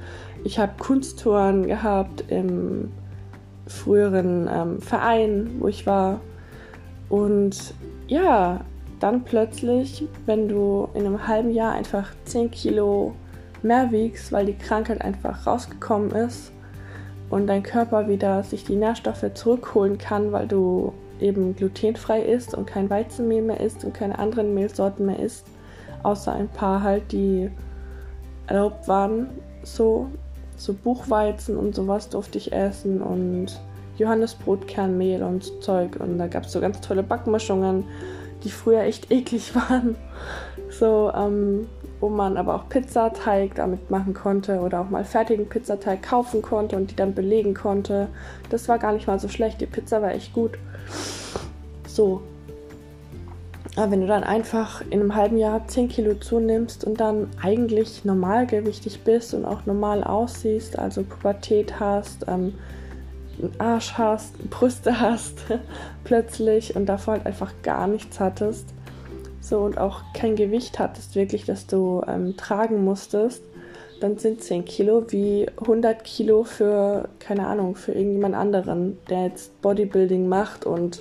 ich 0.45 0.59
habe 0.59 0.73
Kunsttouren 0.79 1.67
gehabt 1.67 2.25
im 2.29 2.93
früheren 3.67 4.49
ähm, 4.53 4.81
Verein, 4.81 5.57
wo 5.59 5.69
ich 5.69 5.87
war. 5.87 6.21
Und 7.09 7.75
ja, 8.09 8.61
dann 9.01 9.25
plötzlich, 9.25 10.07
wenn 10.25 10.49
du 10.49 10.89
in 10.95 11.07
einem 11.07 11.27
halben 11.27 11.51
Jahr 11.51 11.73
einfach 11.73 12.11
10 12.25 12.51
Kilo 12.51 13.15
mehr 13.63 13.91
wiegst, 13.93 14.33
weil 14.33 14.47
die 14.47 14.57
Krankheit 14.57 15.03
einfach 15.03 15.47
rausgekommen 15.47 16.11
ist 16.13 16.53
und 17.31 17.47
dein 17.47 17.63
Körper 17.63 18.09
wieder 18.09 18.43
sich 18.43 18.65
die 18.65 18.77
Nährstoffe 18.77 19.25
zurückholen 19.35 19.99
kann, 19.99 20.33
weil 20.33 20.47
du 20.47 20.93
eben 21.21 21.57
glutenfrei 21.57 22.23
isst 22.23 22.55
und 22.55 22.67
kein 22.67 22.91
Weizenmehl 22.91 23.43
mehr 23.43 23.61
isst 23.61 23.85
und 23.85 23.95
keine 23.95 24.19
anderen 24.19 24.55
Mehlsorten 24.55 25.07
mehr 25.07 25.19
isst, 25.19 25.47
außer 26.03 26.33
ein 26.33 26.49
paar 26.49 26.83
halt, 26.83 27.13
die 27.13 27.51
erlaubt 28.47 28.87
waren, 28.87 29.29
so, 29.63 30.09
so 30.57 30.73
Buchweizen 30.73 31.57
und 31.57 31.75
sowas 31.75 32.09
durfte 32.09 32.39
ich 32.39 32.53
essen 32.53 33.03
und 33.03 33.61
Johannesbrotkernmehl 33.99 35.23
und 35.23 35.63
Zeug 35.63 35.97
und 35.99 36.19
da 36.19 36.27
gab 36.27 36.45
es 36.45 36.53
so 36.53 36.61
ganz 36.61 36.81
tolle 36.81 37.03
Backmischungen, 37.03 37.85
die 38.45 38.51
früher 38.51 38.83
echt 38.83 39.11
eklig 39.11 39.55
waren. 39.55 39.97
So, 40.71 41.13
ähm, 41.15 41.69
wo 42.01 42.09
man 42.09 42.37
aber 42.37 42.55
auch 42.55 42.69
Pizzateig 42.69 43.55
damit 43.55 43.91
machen 43.91 44.15
konnte 44.15 44.61
oder 44.61 44.81
auch 44.81 44.91
mal 44.91 45.05
fertigen 45.05 45.49
Pizzateig 45.49 46.03
kaufen 46.03 46.43
konnte 46.43 46.77
und 46.77 46.91
die 46.91 46.97
dann 46.97 47.15
belegen 47.15 47.55
konnte. 47.55 48.09
Das 48.51 48.69
war 48.69 48.79
gar 48.79 48.93
nicht 48.93 49.07
mal 49.07 49.19
so 49.19 49.29
schlecht. 49.29 49.61
Die 49.61 49.67
Pizza 49.67 50.03
war 50.03 50.13
echt 50.13 50.33
gut. 50.33 50.59
So. 51.89 52.21
Aber 53.77 53.91
wenn 53.91 54.01
du 54.01 54.07
dann 54.07 54.25
einfach 54.25 54.81
in 54.91 55.01
einem 55.01 55.15
halben 55.15 55.37
Jahr 55.37 55.67
10 55.67 55.89
Kilo 55.89 56.15
zunimmst 56.15 56.85
und 56.85 56.99
dann 56.99 57.29
eigentlich 57.43 58.05
normalgewichtig 58.05 59.03
bist 59.05 59.35
und 59.35 59.45
auch 59.45 59.67
normal 59.67 60.03
aussiehst, 60.03 60.79
also 60.79 61.03
Pubertät 61.03 61.79
hast, 61.79 62.25
ähm, 62.27 62.55
einen 63.41 63.55
Arsch 63.59 63.95
hast, 63.95 64.51
Brüste 64.51 65.01
hast, 65.01 65.39
plötzlich 66.05 66.77
und 66.77 66.87
davor 66.87 67.15
halt 67.15 67.27
einfach 67.27 67.53
gar 67.63 67.87
nichts 67.87 68.21
hattest, 68.21 68.73
so 69.41 69.61
und 69.61 69.79
auch 69.79 70.03
kein 70.15 70.37
Gewicht 70.37 70.79
hattest, 70.79 71.15
wirklich, 71.15 71.45
das 71.45 71.67
du 71.67 72.03
ähm, 72.07 72.37
tragen 72.37 72.85
musstest, 72.85 73.43
dann 74.01 74.19
sind 74.19 74.43
10 74.43 74.65
Kilo 74.65 75.05
wie 75.09 75.47
100 75.61 76.05
Kilo 76.05 76.45
für, 76.45 77.09
keine 77.19 77.47
Ahnung, 77.47 77.77
für 77.77 77.93
irgendjemand 77.93 78.35
anderen, 78.35 78.99
der 79.09 79.25
jetzt 79.25 79.61
Bodybuilding 79.63 80.29
macht 80.29 80.67
und 80.67 81.01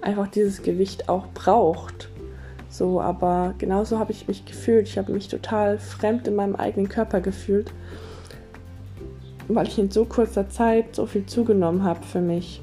einfach 0.00 0.28
dieses 0.28 0.62
Gewicht 0.62 1.08
auch 1.08 1.26
braucht. 1.34 2.08
So, 2.70 3.00
aber 3.00 3.54
genauso 3.58 3.98
habe 3.98 4.12
ich 4.12 4.28
mich 4.28 4.44
gefühlt. 4.44 4.86
Ich 4.86 4.98
habe 4.98 5.12
mich 5.12 5.28
total 5.28 5.78
fremd 5.78 6.28
in 6.28 6.36
meinem 6.36 6.54
eigenen 6.54 6.88
Körper 6.88 7.20
gefühlt 7.20 7.72
weil 9.48 9.66
ich 9.66 9.78
in 9.78 9.90
so 9.90 10.04
kurzer 10.04 10.48
Zeit 10.48 10.94
so 10.94 11.06
viel 11.06 11.26
zugenommen 11.26 11.82
habe 11.82 12.04
für 12.04 12.20
mich. 12.20 12.62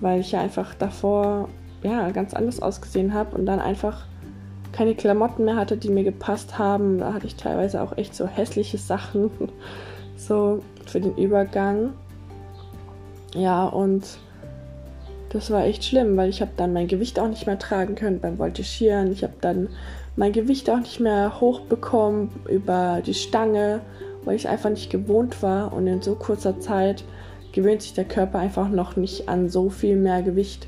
Weil 0.00 0.20
ich 0.20 0.32
ja 0.32 0.40
einfach 0.40 0.74
davor 0.74 1.48
ja 1.82 2.10
ganz 2.10 2.34
anders 2.34 2.60
ausgesehen 2.62 3.12
habe 3.12 3.36
und 3.36 3.46
dann 3.46 3.58
einfach 3.58 4.06
keine 4.72 4.94
Klamotten 4.94 5.44
mehr 5.44 5.56
hatte, 5.56 5.76
die 5.76 5.90
mir 5.90 6.04
gepasst 6.04 6.58
haben. 6.58 6.98
Da 6.98 7.12
hatte 7.12 7.26
ich 7.26 7.36
teilweise 7.36 7.82
auch 7.82 7.96
echt 7.96 8.14
so 8.14 8.26
hässliche 8.26 8.78
Sachen, 8.78 9.30
so 10.16 10.62
für 10.86 11.00
den 11.00 11.16
Übergang. 11.16 11.90
Ja, 13.34 13.66
und 13.66 14.04
das 15.30 15.50
war 15.50 15.64
echt 15.64 15.84
schlimm, 15.84 16.16
weil 16.16 16.28
ich 16.28 16.40
habe 16.40 16.52
dann 16.56 16.72
mein 16.72 16.88
Gewicht 16.88 17.18
auch 17.18 17.28
nicht 17.28 17.46
mehr 17.46 17.58
tragen 17.58 17.94
können 17.94 18.20
beim 18.20 18.38
Voltigieren. 18.38 19.12
Ich 19.12 19.22
habe 19.22 19.34
dann 19.40 19.68
mein 20.16 20.32
Gewicht 20.32 20.68
auch 20.68 20.78
nicht 20.78 21.00
mehr 21.00 21.40
hochbekommen 21.40 22.30
über 22.48 23.02
die 23.04 23.14
Stange 23.14 23.80
weil 24.24 24.36
ich 24.36 24.48
einfach 24.48 24.70
nicht 24.70 24.90
gewohnt 24.90 25.42
war 25.42 25.72
und 25.72 25.86
in 25.86 26.02
so 26.02 26.14
kurzer 26.14 26.60
Zeit 26.60 27.04
gewöhnt 27.52 27.82
sich 27.82 27.94
der 27.94 28.04
Körper 28.04 28.38
einfach 28.38 28.68
noch 28.68 28.96
nicht 28.96 29.28
an 29.28 29.48
so 29.48 29.70
viel 29.70 29.96
mehr 29.96 30.22
Gewicht. 30.22 30.66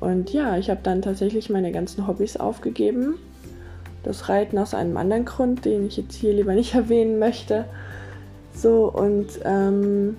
Und 0.00 0.32
ja, 0.32 0.56
ich 0.56 0.70
habe 0.70 0.80
dann 0.82 1.02
tatsächlich 1.02 1.50
meine 1.50 1.72
ganzen 1.72 2.06
Hobbys 2.06 2.36
aufgegeben. 2.36 3.14
Das 4.02 4.28
Reiten 4.28 4.58
aus 4.58 4.74
einem 4.74 4.96
anderen 4.96 5.26
Grund, 5.26 5.64
den 5.64 5.86
ich 5.86 5.98
jetzt 5.98 6.14
hier 6.14 6.32
lieber 6.32 6.54
nicht 6.54 6.74
erwähnen 6.74 7.18
möchte. 7.18 7.66
So 8.54 8.90
und 8.90 9.28
ähm, 9.44 10.16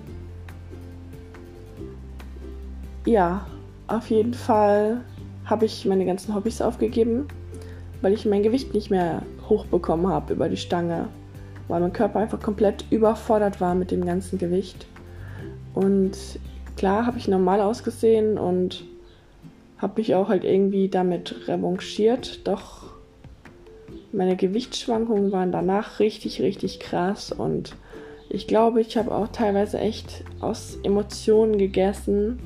ja, 3.04 3.46
auf 3.88 4.08
jeden 4.10 4.34
Fall 4.34 5.00
habe 5.44 5.66
ich 5.66 5.84
meine 5.84 6.06
ganzen 6.06 6.34
Hobbys 6.34 6.62
aufgegeben, 6.62 7.26
weil 8.00 8.12
ich 8.12 8.24
mein 8.24 8.42
Gewicht 8.42 8.72
nicht 8.72 8.90
mehr 8.90 9.22
hochbekommen 9.48 10.06
habe 10.06 10.32
über 10.32 10.48
die 10.48 10.56
Stange 10.56 11.08
weil 11.72 11.80
mein 11.80 11.94
Körper 11.94 12.18
einfach 12.18 12.38
komplett 12.38 12.84
überfordert 12.90 13.58
war 13.62 13.74
mit 13.74 13.90
dem 13.92 14.04
ganzen 14.04 14.38
Gewicht. 14.38 14.86
Und 15.72 16.18
klar 16.76 17.06
habe 17.06 17.16
ich 17.16 17.28
normal 17.28 17.62
ausgesehen 17.62 18.36
und 18.36 18.84
habe 19.78 19.94
mich 19.96 20.14
auch 20.14 20.28
halt 20.28 20.44
irgendwie 20.44 20.90
damit 20.90 21.48
revanchiert, 21.48 22.46
doch 22.46 22.92
meine 24.12 24.36
Gewichtsschwankungen 24.36 25.32
waren 25.32 25.50
danach 25.50 25.98
richtig, 25.98 26.42
richtig 26.42 26.78
krass. 26.78 27.32
Und 27.32 27.74
ich 28.28 28.46
glaube, 28.46 28.82
ich 28.82 28.98
habe 28.98 29.10
auch 29.10 29.28
teilweise 29.28 29.78
echt 29.78 30.24
aus 30.40 30.78
Emotionen 30.82 31.56
gegessen. 31.56 32.38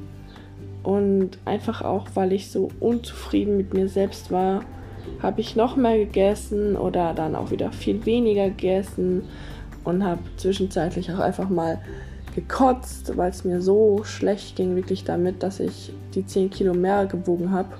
Und 0.84 1.38
einfach 1.44 1.82
auch, 1.82 2.06
weil 2.14 2.32
ich 2.32 2.52
so 2.52 2.68
unzufrieden 2.78 3.56
mit 3.56 3.74
mir 3.74 3.88
selbst 3.88 4.30
war 4.30 4.64
habe 5.22 5.40
ich 5.40 5.56
noch 5.56 5.76
mehr 5.76 5.98
gegessen 5.98 6.76
oder 6.76 7.14
dann 7.14 7.34
auch 7.36 7.50
wieder 7.50 7.72
viel 7.72 8.04
weniger 8.06 8.48
gegessen 8.48 9.22
und 9.84 10.04
habe 10.04 10.20
zwischenzeitlich 10.36 11.12
auch 11.12 11.18
einfach 11.18 11.48
mal 11.48 11.78
gekotzt, 12.34 13.16
weil 13.16 13.30
es 13.30 13.44
mir 13.44 13.62
so 13.62 14.02
schlecht 14.04 14.56
ging, 14.56 14.76
wirklich 14.76 15.04
damit, 15.04 15.42
dass 15.42 15.58
ich 15.58 15.92
die 16.14 16.26
10 16.26 16.50
Kilo 16.50 16.74
mehr 16.74 17.06
gewogen 17.06 17.50
habe 17.50 17.70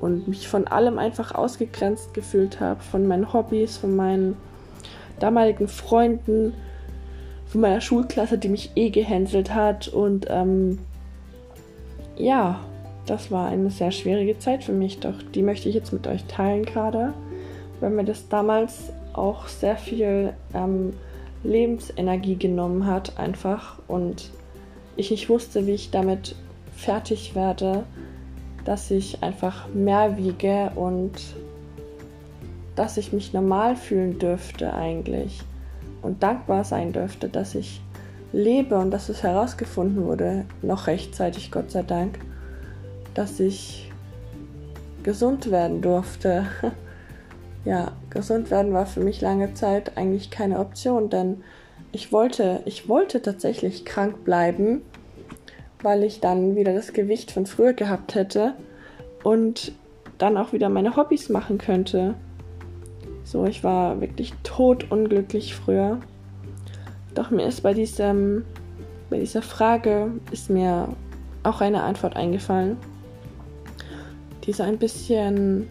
und 0.00 0.28
mich 0.28 0.48
von 0.48 0.66
allem 0.66 0.98
einfach 0.98 1.34
ausgegrenzt 1.34 2.12
gefühlt 2.14 2.60
habe, 2.60 2.82
von 2.82 3.06
meinen 3.06 3.32
Hobbys, 3.32 3.76
von 3.76 3.94
meinen 3.94 4.36
damaligen 5.20 5.68
Freunden, 5.68 6.54
von 7.46 7.60
meiner 7.60 7.80
Schulklasse, 7.80 8.38
die 8.38 8.48
mich 8.48 8.72
eh 8.74 8.90
gehänselt 8.90 9.54
hat 9.54 9.88
und 9.88 10.26
ähm, 10.28 10.78
ja, 12.16 12.60
das 13.10 13.30
war 13.30 13.48
eine 13.48 13.70
sehr 13.70 13.90
schwierige 13.90 14.38
Zeit 14.38 14.64
für 14.64 14.72
mich, 14.72 15.00
doch 15.00 15.22
die 15.34 15.42
möchte 15.42 15.68
ich 15.68 15.74
jetzt 15.74 15.92
mit 15.92 16.06
euch 16.06 16.24
teilen 16.24 16.64
gerade, 16.64 17.14
weil 17.80 17.90
mir 17.90 18.04
das 18.04 18.28
damals 18.28 18.92
auch 19.12 19.48
sehr 19.48 19.76
viel 19.76 20.32
ähm, 20.54 20.92
Lebensenergie 21.44 22.36
genommen 22.36 22.86
hat 22.86 23.18
einfach 23.18 23.78
und 23.88 24.30
ich 24.96 25.10
nicht 25.10 25.28
wusste, 25.28 25.66
wie 25.66 25.72
ich 25.72 25.90
damit 25.90 26.34
fertig 26.72 27.34
werde, 27.34 27.84
dass 28.64 28.90
ich 28.90 29.22
einfach 29.22 29.68
mehr 29.68 30.16
wiege 30.16 30.72
und 30.74 31.12
dass 32.76 32.96
ich 32.96 33.12
mich 33.12 33.32
normal 33.32 33.76
fühlen 33.76 34.18
dürfte 34.18 34.74
eigentlich 34.74 35.42
und 36.02 36.22
dankbar 36.22 36.64
sein 36.64 36.92
dürfte, 36.92 37.28
dass 37.28 37.54
ich 37.54 37.80
lebe 38.32 38.76
und 38.78 38.90
dass 38.90 39.08
es 39.08 39.22
herausgefunden 39.22 40.04
wurde, 40.04 40.44
noch 40.62 40.86
rechtzeitig, 40.86 41.50
Gott 41.50 41.70
sei 41.70 41.82
Dank, 41.82 42.18
dass 43.14 43.40
ich 43.40 43.90
gesund 45.02 45.50
werden 45.50 45.80
durfte. 45.80 46.46
ja, 47.64 47.92
gesund 48.10 48.50
werden 48.50 48.72
war 48.72 48.86
für 48.86 49.00
mich 49.00 49.20
lange 49.20 49.54
Zeit 49.54 49.96
eigentlich 49.96 50.30
keine 50.30 50.58
Option, 50.58 51.10
denn 51.10 51.42
ich 51.92 52.12
wollte, 52.12 52.60
ich 52.64 52.88
wollte 52.88 53.22
tatsächlich 53.22 53.84
krank 53.84 54.24
bleiben, 54.24 54.82
weil 55.82 56.04
ich 56.04 56.20
dann 56.20 56.56
wieder 56.56 56.74
das 56.74 56.92
Gewicht 56.92 57.30
von 57.30 57.46
früher 57.46 57.72
gehabt 57.72 58.14
hätte 58.14 58.54
und 59.22 59.72
dann 60.18 60.36
auch 60.36 60.52
wieder 60.52 60.68
meine 60.68 60.96
Hobbys 60.96 61.28
machen 61.28 61.58
könnte. 61.58 62.14
So, 63.24 63.44
ich 63.44 63.62
war 63.62 64.00
wirklich 64.00 64.34
totunglücklich 64.42 65.54
früher. 65.54 66.00
Doch 67.14 67.30
mir 67.30 67.46
ist 67.46 67.62
bei 67.62 67.74
diesem, 67.74 68.44
bei 69.10 69.18
dieser 69.18 69.42
Frage 69.42 70.12
ist 70.30 70.50
mir 70.50 70.88
auch 71.42 71.60
eine 71.60 71.82
Antwort 71.82 72.16
eingefallen, 72.16 72.76
die 74.48 74.54
so 74.54 74.62
ein 74.62 74.78
bisschen 74.78 75.68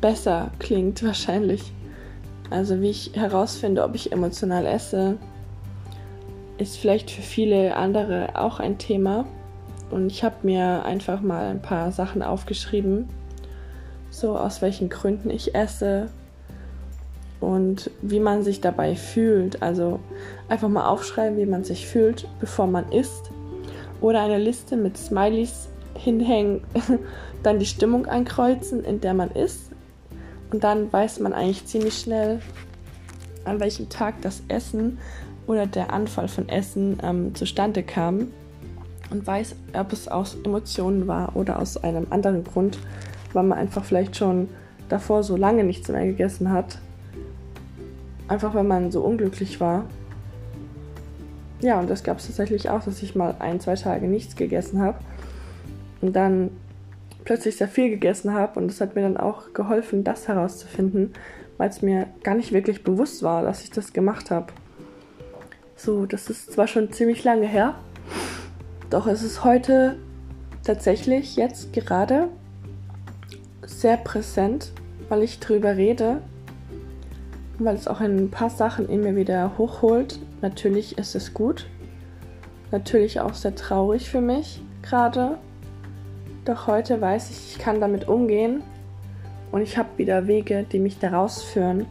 besser 0.00 0.50
klingt 0.58 1.02
wahrscheinlich. 1.04 1.72
Also 2.50 2.80
wie 2.80 2.90
ich 2.90 3.12
herausfinde, 3.14 3.84
ob 3.84 3.94
ich 3.94 4.10
emotional 4.10 4.66
esse, 4.66 5.16
ist 6.58 6.76
vielleicht 6.76 7.10
für 7.10 7.22
viele 7.22 7.76
andere 7.76 8.30
auch 8.34 8.58
ein 8.58 8.76
Thema. 8.78 9.24
Und 9.90 10.10
ich 10.10 10.24
habe 10.24 10.34
mir 10.42 10.84
einfach 10.84 11.20
mal 11.20 11.46
ein 11.46 11.62
paar 11.62 11.92
Sachen 11.92 12.22
aufgeschrieben, 12.22 13.08
so 14.10 14.36
aus 14.36 14.60
welchen 14.60 14.88
Gründen 14.88 15.30
ich 15.30 15.54
esse 15.54 16.08
und 17.40 17.90
wie 18.02 18.20
man 18.20 18.42
sich 18.42 18.60
dabei 18.60 18.96
fühlt. 18.96 19.62
Also 19.62 20.00
einfach 20.48 20.68
mal 20.68 20.88
aufschreiben, 20.88 21.38
wie 21.38 21.46
man 21.46 21.62
sich 21.62 21.86
fühlt, 21.86 22.26
bevor 22.40 22.66
man 22.66 22.90
isst. 22.90 23.30
Oder 24.00 24.22
eine 24.22 24.38
Liste 24.38 24.76
mit 24.76 24.96
Smileys 24.96 25.69
hinhängen, 26.00 26.62
dann 27.42 27.58
die 27.58 27.66
Stimmung 27.66 28.06
ankreuzen, 28.06 28.84
in 28.84 29.00
der 29.00 29.14
man 29.14 29.30
ist. 29.30 29.70
Und 30.50 30.64
dann 30.64 30.92
weiß 30.92 31.20
man 31.20 31.32
eigentlich 31.32 31.66
ziemlich 31.66 31.98
schnell, 31.98 32.40
an 33.44 33.60
welchem 33.60 33.88
Tag 33.88 34.20
das 34.22 34.42
Essen 34.48 34.98
oder 35.46 35.66
der 35.66 35.92
Anfall 35.92 36.28
von 36.28 36.48
Essen 36.48 36.98
ähm, 37.02 37.34
zustande 37.34 37.82
kam. 37.82 38.28
Und 39.10 39.26
weiß, 39.26 39.56
ob 39.72 39.92
es 39.92 40.06
aus 40.06 40.36
Emotionen 40.44 41.08
war 41.08 41.34
oder 41.34 41.58
aus 41.58 41.76
einem 41.76 42.06
anderen 42.10 42.44
Grund, 42.44 42.78
weil 43.32 43.42
man 43.42 43.58
einfach 43.58 43.84
vielleicht 43.84 44.16
schon 44.16 44.48
davor 44.88 45.24
so 45.24 45.36
lange 45.36 45.64
nichts 45.64 45.88
mehr 45.88 46.06
gegessen 46.06 46.52
hat. 46.52 46.78
Einfach 48.28 48.54
weil 48.54 48.62
man 48.62 48.92
so 48.92 49.02
unglücklich 49.02 49.58
war. 49.60 49.84
Ja, 51.60 51.80
und 51.80 51.90
das 51.90 52.04
gab 52.04 52.18
es 52.18 52.26
tatsächlich 52.26 52.70
auch, 52.70 52.84
dass 52.84 53.02
ich 53.02 53.16
mal 53.16 53.34
ein, 53.40 53.58
zwei 53.58 53.74
Tage 53.74 54.06
nichts 54.06 54.36
gegessen 54.36 54.80
habe 54.80 54.98
und 56.00 56.14
dann 56.14 56.50
plötzlich 57.24 57.56
sehr 57.56 57.68
viel 57.68 57.90
gegessen 57.90 58.34
habe 58.34 58.58
und 58.58 58.68
das 58.68 58.80
hat 58.80 58.94
mir 58.94 59.02
dann 59.02 59.16
auch 59.16 59.52
geholfen, 59.52 60.04
das 60.04 60.28
herauszufinden, 60.28 61.12
weil 61.58 61.68
es 61.68 61.82
mir 61.82 62.06
gar 62.22 62.34
nicht 62.34 62.52
wirklich 62.52 62.82
bewusst 62.82 63.22
war, 63.22 63.42
dass 63.42 63.62
ich 63.62 63.70
das 63.70 63.92
gemacht 63.92 64.30
habe. 64.30 64.52
So, 65.76 66.06
das 66.06 66.28
ist 66.30 66.52
zwar 66.52 66.66
schon 66.66 66.92
ziemlich 66.92 67.24
lange 67.24 67.46
her, 67.46 67.74
doch 68.90 69.06
es 69.06 69.22
ist 69.22 69.44
heute 69.44 69.96
tatsächlich 70.64 71.36
jetzt 71.36 71.72
gerade 71.72 72.28
sehr 73.64 73.96
präsent, 73.96 74.72
weil 75.08 75.22
ich 75.22 75.40
drüber 75.40 75.76
rede, 75.76 76.22
weil 77.58 77.76
es 77.76 77.88
auch 77.88 78.00
ein 78.00 78.30
paar 78.30 78.50
Sachen 78.50 78.88
in 78.88 79.02
mir 79.02 79.16
wieder 79.16 79.56
hochholt. 79.58 80.18
Natürlich 80.42 80.98
ist 80.98 81.14
es 81.14 81.34
gut, 81.34 81.66
natürlich 82.72 83.20
auch 83.20 83.34
sehr 83.34 83.54
traurig 83.54 84.10
für 84.10 84.20
mich 84.20 84.62
gerade, 84.82 85.38
doch 86.50 86.66
heute 86.66 87.00
weiß 87.00 87.30
ich, 87.30 87.52
ich 87.52 87.58
kann 87.58 87.80
damit 87.80 88.08
umgehen 88.08 88.62
und 89.52 89.62
ich 89.62 89.78
habe 89.78 89.88
wieder 89.98 90.26
Wege, 90.26 90.66
die 90.70 90.80
mich 90.80 90.98
da 90.98 91.10
rausführen, 91.10 91.86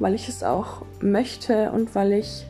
weil 0.00 0.14
ich 0.14 0.28
es 0.28 0.42
auch 0.42 0.84
möchte 1.00 1.70
und 1.70 1.94
weil 1.94 2.12
ich 2.14 2.44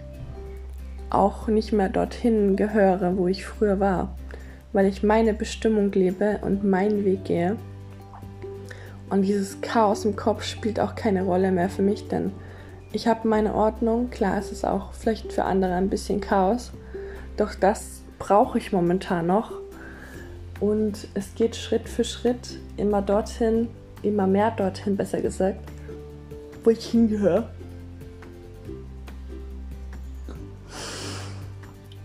auch 1.10 1.46
nicht 1.46 1.72
mehr 1.72 1.90
dorthin 1.90 2.56
gehöre, 2.56 3.18
wo 3.18 3.28
ich 3.28 3.44
früher 3.44 3.78
war, 3.78 4.16
weil 4.72 4.86
ich 4.86 5.02
meine 5.02 5.34
Bestimmung 5.34 5.92
lebe 5.92 6.38
und 6.40 6.64
meinen 6.64 7.04
Weg 7.04 7.24
gehe. 7.24 7.56
Und 9.10 9.22
dieses 9.22 9.60
Chaos 9.60 10.06
im 10.06 10.16
Kopf 10.16 10.44
spielt 10.44 10.80
auch 10.80 10.94
keine 10.94 11.24
Rolle 11.24 11.52
mehr 11.52 11.68
für 11.68 11.82
mich, 11.82 12.08
denn 12.08 12.32
ich 12.92 13.06
habe 13.06 13.28
meine 13.28 13.54
Ordnung. 13.54 14.08
Klar 14.08 14.38
ist 14.38 14.50
es 14.50 14.64
auch 14.64 14.94
vielleicht 14.94 15.30
für 15.30 15.44
andere 15.44 15.74
ein 15.74 15.90
bisschen 15.90 16.22
Chaos, 16.22 16.72
doch 17.36 17.54
das 17.54 18.02
brauche 18.18 18.56
ich 18.56 18.72
momentan 18.72 19.26
noch, 19.26 19.52
und 20.60 21.08
es 21.14 21.34
geht 21.34 21.56
Schritt 21.56 21.88
für 21.88 22.04
Schritt 22.04 22.58
immer 22.76 23.02
dorthin, 23.02 23.68
immer 24.02 24.26
mehr 24.26 24.50
dorthin, 24.50 24.96
besser 24.96 25.20
gesagt, 25.20 25.58
wo 26.62 26.70
ich 26.70 26.86
hingehöre. 26.86 27.48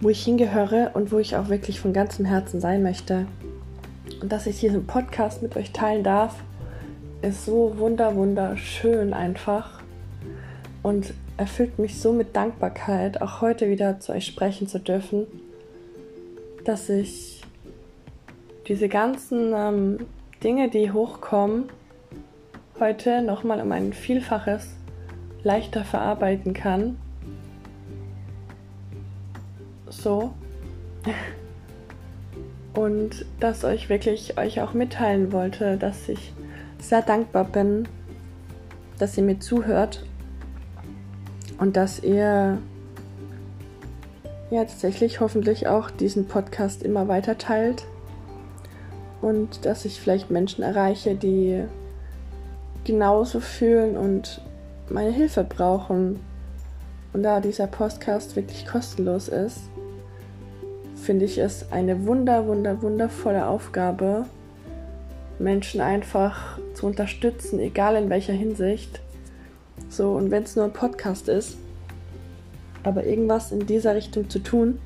Wo 0.01 0.09
ich 0.09 0.23
hingehöre 0.23 0.91
und 0.93 1.11
wo 1.11 1.19
ich 1.19 1.35
auch 1.35 1.49
wirklich 1.49 1.79
von 1.79 1.93
ganzem 1.93 2.25
Herzen 2.25 2.61
sein 2.61 2.83
möchte. 2.83 3.27
Und 4.21 4.31
dass 4.31 4.47
ich 4.47 4.59
diesen 4.59 4.87
Podcast 4.87 5.41
mit 5.41 5.55
euch 5.55 5.71
teilen 5.71 6.03
darf, 6.03 6.35
ist 7.21 7.45
so 7.45 7.77
wunder 7.77 8.15
wunderschön 8.15 9.13
einfach 9.13 9.81
und 10.83 11.13
erfüllt 11.37 11.79
mich 11.79 11.99
so 12.01 12.13
mit 12.13 12.35
Dankbarkeit, 12.35 13.21
auch 13.21 13.41
heute 13.41 13.69
wieder 13.69 13.99
zu 13.99 14.13
euch 14.13 14.25
sprechen 14.25 14.67
zu 14.67 14.79
dürfen, 14.79 15.27
dass 16.63 16.89
ich 16.89 17.38
diese 18.69 18.87
ganzen 18.87 19.51
ähm, 19.55 19.97
Dinge, 20.43 20.69
die 20.69 20.91
hochkommen, 20.91 21.69
heute 22.79 23.23
nochmal 23.23 23.59
um 23.61 23.71
ein 23.71 23.93
Vielfaches 23.93 24.75
leichter 25.43 25.83
verarbeiten 25.83 26.53
kann. 26.53 26.97
So. 29.89 30.33
Und 32.75 33.25
dass 33.39 33.65
euch 33.65 33.89
wirklich 33.89 34.37
euch 34.37 34.61
auch 34.61 34.73
mitteilen 34.73 35.33
wollte, 35.33 35.75
dass 35.75 36.07
ich 36.07 36.31
sehr 36.77 37.01
dankbar 37.01 37.45
bin, 37.45 37.87
dass 38.99 39.17
ihr 39.17 39.23
mir 39.23 39.39
zuhört 39.39 40.05
und 41.57 41.75
dass 41.75 42.01
ihr 42.03 42.59
ja 44.51 44.63
tatsächlich 44.63 45.19
hoffentlich 45.19 45.67
auch 45.67 45.89
diesen 45.89 46.27
Podcast 46.27 46.83
immer 46.83 47.07
weiter 47.09 47.37
teilt 47.37 47.85
und 49.21 49.65
dass 49.65 49.85
ich 49.85 49.99
vielleicht 49.99 50.31
Menschen 50.31 50.63
erreiche, 50.63 51.15
die 51.15 51.63
genauso 52.83 53.39
fühlen 53.39 53.97
und 53.97 54.41
meine 54.89 55.11
Hilfe 55.11 55.43
brauchen. 55.43 56.19
Und 57.13 57.23
da 57.23 57.39
dieser 57.39 57.67
Podcast 57.67 58.35
wirklich 58.35 58.65
kostenlos 58.65 59.27
ist, 59.27 59.61
finde 60.95 61.25
ich 61.25 61.37
es 61.37 61.71
eine 61.71 62.05
wunder, 62.05 62.47
wunder, 62.47 62.81
wundervolle 62.81 63.47
Aufgabe, 63.47 64.25
Menschen 65.39 65.81
einfach 65.81 66.59
zu 66.73 66.85
unterstützen, 66.85 67.59
egal 67.59 67.95
in 67.95 68.09
welcher 68.09 68.33
Hinsicht. 68.33 69.01
So, 69.89 70.11
und 70.11 70.31
wenn 70.31 70.43
es 70.43 70.55
nur 70.55 70.65
ein 70.65 70.73
Podcast 70.73 71.29
ist, 71.29 71.57
aber 72.83 73.05
irgendwas 73.05 73.51
in 73.51 73.65
dieser 73.65 73.95
Richtung 73.95 74.29
zu 74.29 74.39
tun, 74.39 74.79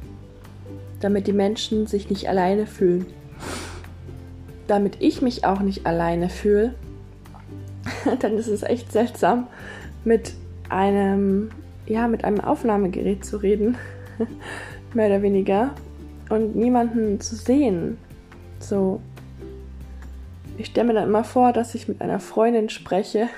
damit 1.02 1.28
die 1.28 1.34
Menschen 1.34 1.88
sich 1.88 2.10
nicht 2.10 2.30
alleine 2.30 2.66
fühlen 2.66 3.06
damit 4.74 4.98
ich 5.02 5.22
mich 5.22 5.46
auch 5.46 5.60
nicht 5.60 5.86
alleine 5.86 6.30
fühle, 6.30 6.74
dann 8.22 8.34
ist 8.40 8.48
es 8.48 8.64
echt 8.64 8.92
seltsam, 8.92 9.46
mit 10.04 10.34
einem, 10.68 11.52
ja, 11.86 12.08
mit 12.08 12.26
einem 12.26 12.40
Aufnahmegerät 12.42 13.24
zu 13.24 13.38
reden, 13.38 13.78
mehr 14.96 15.06
oder 15.06 15.22
weniger, 15.22 15.76
und 16.30 16.56
niemanden 16.56 17.22
zu 17.22 17.36
sehen. 17.36 18.00
So, 18.60 19.00
ich 20.58 20.66
stelle 20.66 20.88
mir 20.88 20.94
dann 20.96 21.10
immer 21.10 21.24
vor, 21.24 21.54
dass 21.54 21.76
ich 21.76 21.88
mit 21.88 22.02
einer 22.02 22.20
Freundin 22.20 22.70
spreche 22.70 23.30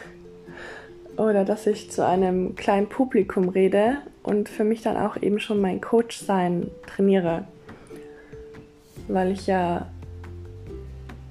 oder 1.17 1.43
dass 1.43 1.67
ich 1.67 1.91
zu 1.91 2.05
einem 2.05 2.55
kleinen 2.55 2.87
Publikum 2.87 3.49
rede 3.49 3.97
und 4.23 4.47
für 4.47 4.63
mich 4.63 4.83
dann 4.83 4.95
auch 4.95 5.21
eben 5.21 5.41
schon 5.41 5.59
mein 5.59 5.81
Coach 5.81 6.17
sein 6.17 6.71
trainiere. 6.87 7.43
Weil 9.09 9.33
ich 9.33 9.47
ja 9.47 9.87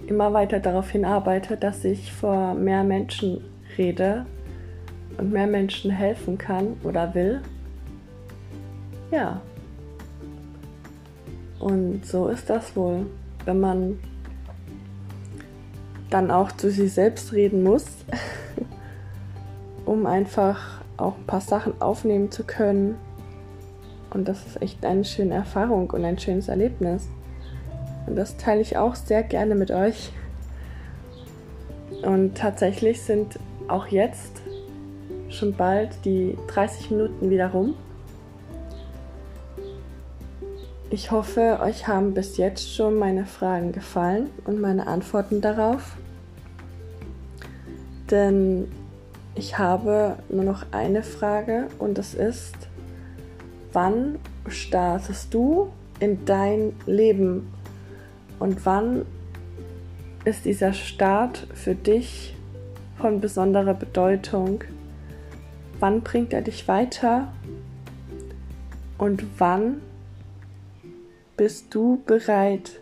immer 0.09 0.33
weiter 0.33 0.61
darauf 0.61 0.91
hinarbeite, 0.91 1.57
dass 1.57 1.85
ich 1.85 2.13
vor 2.13 2.55
mehr 2.55 2.85
Menschen 2.85 3.45
rede 3.77 4.27
und 5.19 5.33
mehr 5.33 5.47
Menschen 5.47 5.91
helfen 5.91 6.39
kann 6.39 6.77
oder 6.83 7.15
will. 7.15 7.41
Ja. 9.11 9.41
Und 11.61 12.05
so 12.05 12.29
ist 12.29 12.51
das 12.51 12.77
wohl, 12.77 13.07
wenn 13.45 13.61
man 13.61 13.99
dann 16.11 16.31
auch 16.31 16.53
zu 16.53 16.71
sich 16.71 16.93
selbst 16.93 17.33
reden 17.33 17.63
muss, 17.63 17.87
um 19.85 20.07
einfach 20.07 20.83
auch 20.97 21.17
ein 21.17 21.27
paar 21.27 21.41
Sachen 21.41 21.81
aufnehmen 21.81 22.31
zu 22.31 22.45
können 22.45 22.97
Und 24.13 24.29
das 24.29 24.47
ist 24.47 24.63
echt 24.63 24.85
eine 24.85 25.05
schöne 25.05 25.35
Erfahrung 25.35 25.91
und 25.91 26.05
ein 26.05 26.19
schönes 26.19 26.49
Erlebnis. 26.49 27.09
Und 28.07 28.17
das 28.17 28.37
teile 28.37 28.61
ich 28.61 28.77
auch 28.77 28.95
sehr 28.95 29.23
gerne 29.23 29.55
mit 29.55 29.71
euch. 29.71 30.13
Und 32.03 32.37
tatsächlich 32.37 33.03
sind 33.03 33.39
auch 33.69 33.87
jetzt 33.87 34.43
schon 35.31 35.55
bald 35.55 35.91
die 36.05 36.37
30 36.49 36.91
Minuten 36.91 37.31
wieder 37.31 37.49
rum. 37.49 37.75
Ich 40.91 41.11
hoffe, 41.11 41.59
euch 41.63 41.89
haben 41.89 42.15
bis 42.15 42.37
jetzt 42.37 42.73
schon 42.73 42.99
meine 42.99 43.27
Fragen 43.27 43.73
gefallen 43.73 44.31
und 44.45 44.61
meine 44.61 44.87
Antworten 44.87 45.41
darauf. 45.41 45.97
Denn 48.11 48.71
ich 49.35 49.59
habe 49.59 50.17
nur 50.29 50.45
noch 50.45 50.67
eine 50.71 51.03
Frage 51.03 51.67
und 51.79 51.99
das 51.99 52.15
ist, 52.15 52.55
wann 53.73 54.21
startest 54.47 55.35
du 55.35 55.71
in 55.99 56.25
dein 56.27 56.75
Leben 56.87 57.53
und 58.39 58.65
wann 58.67 59.05
ist 60.25 60.45
dieser 60.45 60.73
Start 60.73 61.47
für 61.55 61.75
dich 61.75 62.35
von 62.99 63.21
besonderer 63.21 63.75
Bedeutung? 63.75 64.65
Wann 65.81 66.01
bringt 66.01 66.33
er 66.33 66.43
dich 66.43 66.67
weiter? 66.69 67.33
Und 68.97 69.25
wann 69.39 69.83
bist 71.37 71.75
du 71.75 72.03
bereit, 72.07 72.81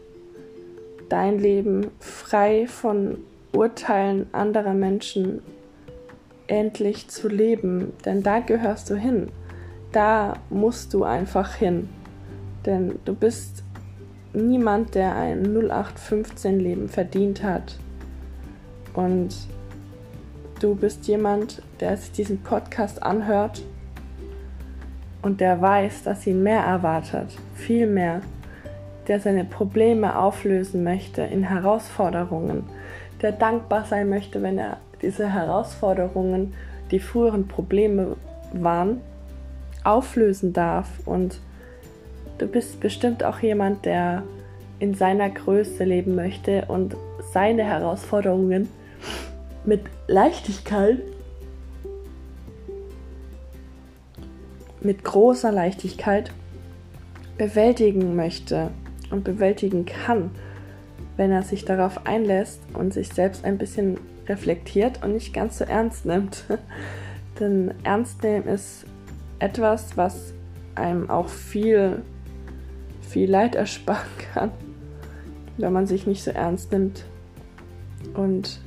dein 1.09 1.39
Leben 1.39 1.91
frei 1.99 2.67
von 2.69 3.19
Urteilen 3.53 4.27
anderer 4.33 4.75
Menschen 4.75 5.43
endlich 6.47 7.09
zu 7.09 7.29
leben? 7.29 7.93
Denn 8.05 8.23
da 8.23 8.41
gehörst 8.41 8.91
du 8.91 8.97
hin. 8.97 9.29
Da 9.91 10.35
musst 10.49 10.95
du 10.95 11.03
einfach 11.03 11.55
hin. 11.55 11.89
Denn 12.65 12.99
du 13.05 13.15
bist 13.15 13.65
niemand, 14.35 14.95
der 14.95 15.15
ein 15.15 15.47
0815-Leben 15.47 16.89
verdient 16.89 17.43
hat. 17.43 17.79
Und 18.95 19.35
du 20.61 20.75
bist 20.75 21.07
jemand, 21.07 21.63
der 21.81 21.97
sich 21.97 22.13
diesen 22.13 22.43
Podcast 22.43 23.03
anhört 23.03 23.63
und 25.23 25.41
der 25.41 25.61
weiß, 25.61 26.03
dass 26.03 26.27
ihn 26.27 26.43
mehr 26.43 26.63
erwartet, 26.63 27.37
viel 27.55 27.87
mehr, 27.87 28.21
der 29.09 29.21
seine 29.21 29.45
Probleme 29.45 30.19
auflösen 30.19 30.85
möchte 30.85 31.23
in 31.23 31.43
Herausforderungen, 31.45 32.65
der 33.21 33.33
dankbar 33.33 33.85
sein 33.85 34.09
möchte, 34.09 34.43
wenn 34.43 34.59
er 34.59 34.79
diese 35.01 35.29
Herausforderungen, 35.29 36.55
die 36.91 37.01
früheren 37.01 37.49
Probleme 37.49 38.17
waren, 38.53 39.01
auflösen 39.85 40.53
darf 40.53 40.89
und 41.05 41.41
Du 42.39 42.47
bist 42.47 42.81
bestimmt 42.81 43.25
auch 43.25 43.39
jemand, 43.41 43.85
der 43.85 44.23
in 44.79 44.95
seiner 44.95 45.31
Größe 45.31 45.85
leben 45.85 46.15
möchte 46.17 46.65
und 46.67 46.97
seine 47.33 47.65
Herausforderungen 47.65 48.69
mit 49.65 49.83
Leichtigkeit, 50.09 50.99
mit 54.81 55.05
großer 55.05 55.53
Leichtigkeit 55.53 56.33
bewältigen 57.39 58.17
möchte 58.17 58.71
und 59.11 59.23
bewältigen 59.23 59.87
kann, 59.87 60.31
wenn 61.17 61.31
er 61.31 61.43
sich 61.43 61.65
darauf 61.65 62.07
einlässt 62.07 62.61
und 62.75 62.93
sich 62.93 63.09
selbst 63.09 63.45
ein 63.45 63.59
bisschen 63.59 63.99
reflektiert 64.29 65.05
und 65.05 65.13
nicht 65.13 65.33
ganz 65.33 65.59
so 65.59 65.65
ernst 65.65 66.07
nimmt. 66.07 66.45
Denn 67.41 67.73
ernst 67.85 68.23
nehmen 68.23 68.49
ist 68.49 68.85
etwas, 69.39 69.97
was 69.97 70.35
einem 70.75 71.09
auch 71.11 71.29
viel 71.29 72.03
viel 73.13 73.31
Leid 73.31 73.55
ersparen 73.55 74.11
kann, 74.33 74.51
wenn 75.59 75.73
man 75.73 75.87
sich 75.87 76.07
nicht 76.07 76.25
so 76.25 76.31
ernst 76.31 76.73
nimmt. 76.73 77.05
Und 78.15 78.61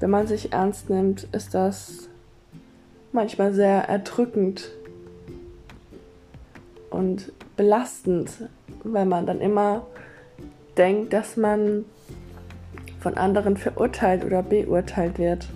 wenn 0.00 0.10
man 0.10 0.26
sich 0.26 0.52
ernst 0.52 0.88
nimmt, 0.90 1.28
ist 1.32 1.54
das 1.54 2.08
manchmal 3.12 3.52
sehr 3.52 3.88
erdrückend 3.88 4.70
und 6.90 7.32
belastend, 7.56 8.30
weil 8.82 9.06
man 9.06 9.26
dann 9.26 9.40
immer 9.40 9.86
denkt, 10.76 11.12
dass 11.12 11.36
man 11.36 11.84
von 13.00 13.16
anderen 13.16 13.56
verurteilt 13.56 14.24
oder 14.24 14.42
beurteilt 14.42 15.18
wird. 15.18 15.48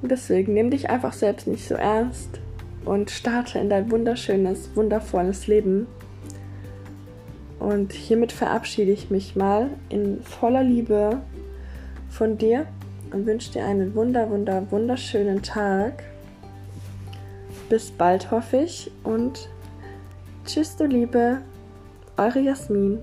Und 0.00 0.10
deswegen 0.10 0.54
nimm 0.54 0.70
dich 0.70 0.88
einfach 0.88 1.12
selbst 1.12 1.46
nicht 1.46 1.66
so 1.66 1.74
ernst 1.74 2.40
und 2.84 3.10
starte 3.10 3.58
in 3.58 3.68
dein 3.68 3.90
wunderschönes, 3.90 4.70
wundervolles 4.74 5.46
Leben. 5.46 5.86
Und 7.68 7.92
hiermit 7.92 8.32
verabschiede 8.32 8.92
ich 8.92 9.10
mich 9.10 9.36
mal 9.36 9.68
in 9.90 10.22
voller 10.22 10.62
Liebe 10.62 11.20
von 12.08 12.38
dir 12.38 12.66
und 13.12 13.26
wünsche 13.26 13.52
dir 13.52 13.66
einen 13.66 13.94
wunder, 13.94 14.30
wunder, 14.30 14.62
wunderschönen 14.70 15.42
Tag. 15.42 16.02
Bis 17.68 17.90
bald 17.90 18.30
hoffe 18.30 18.56
ich 18.56 18.90
und 19.04 19.50
tschüss 20.46 20.76
du 20.76 20.86
Liebe, 20.86 21.42
eure 22.16 22.40
Jasmin. 22.40 23.00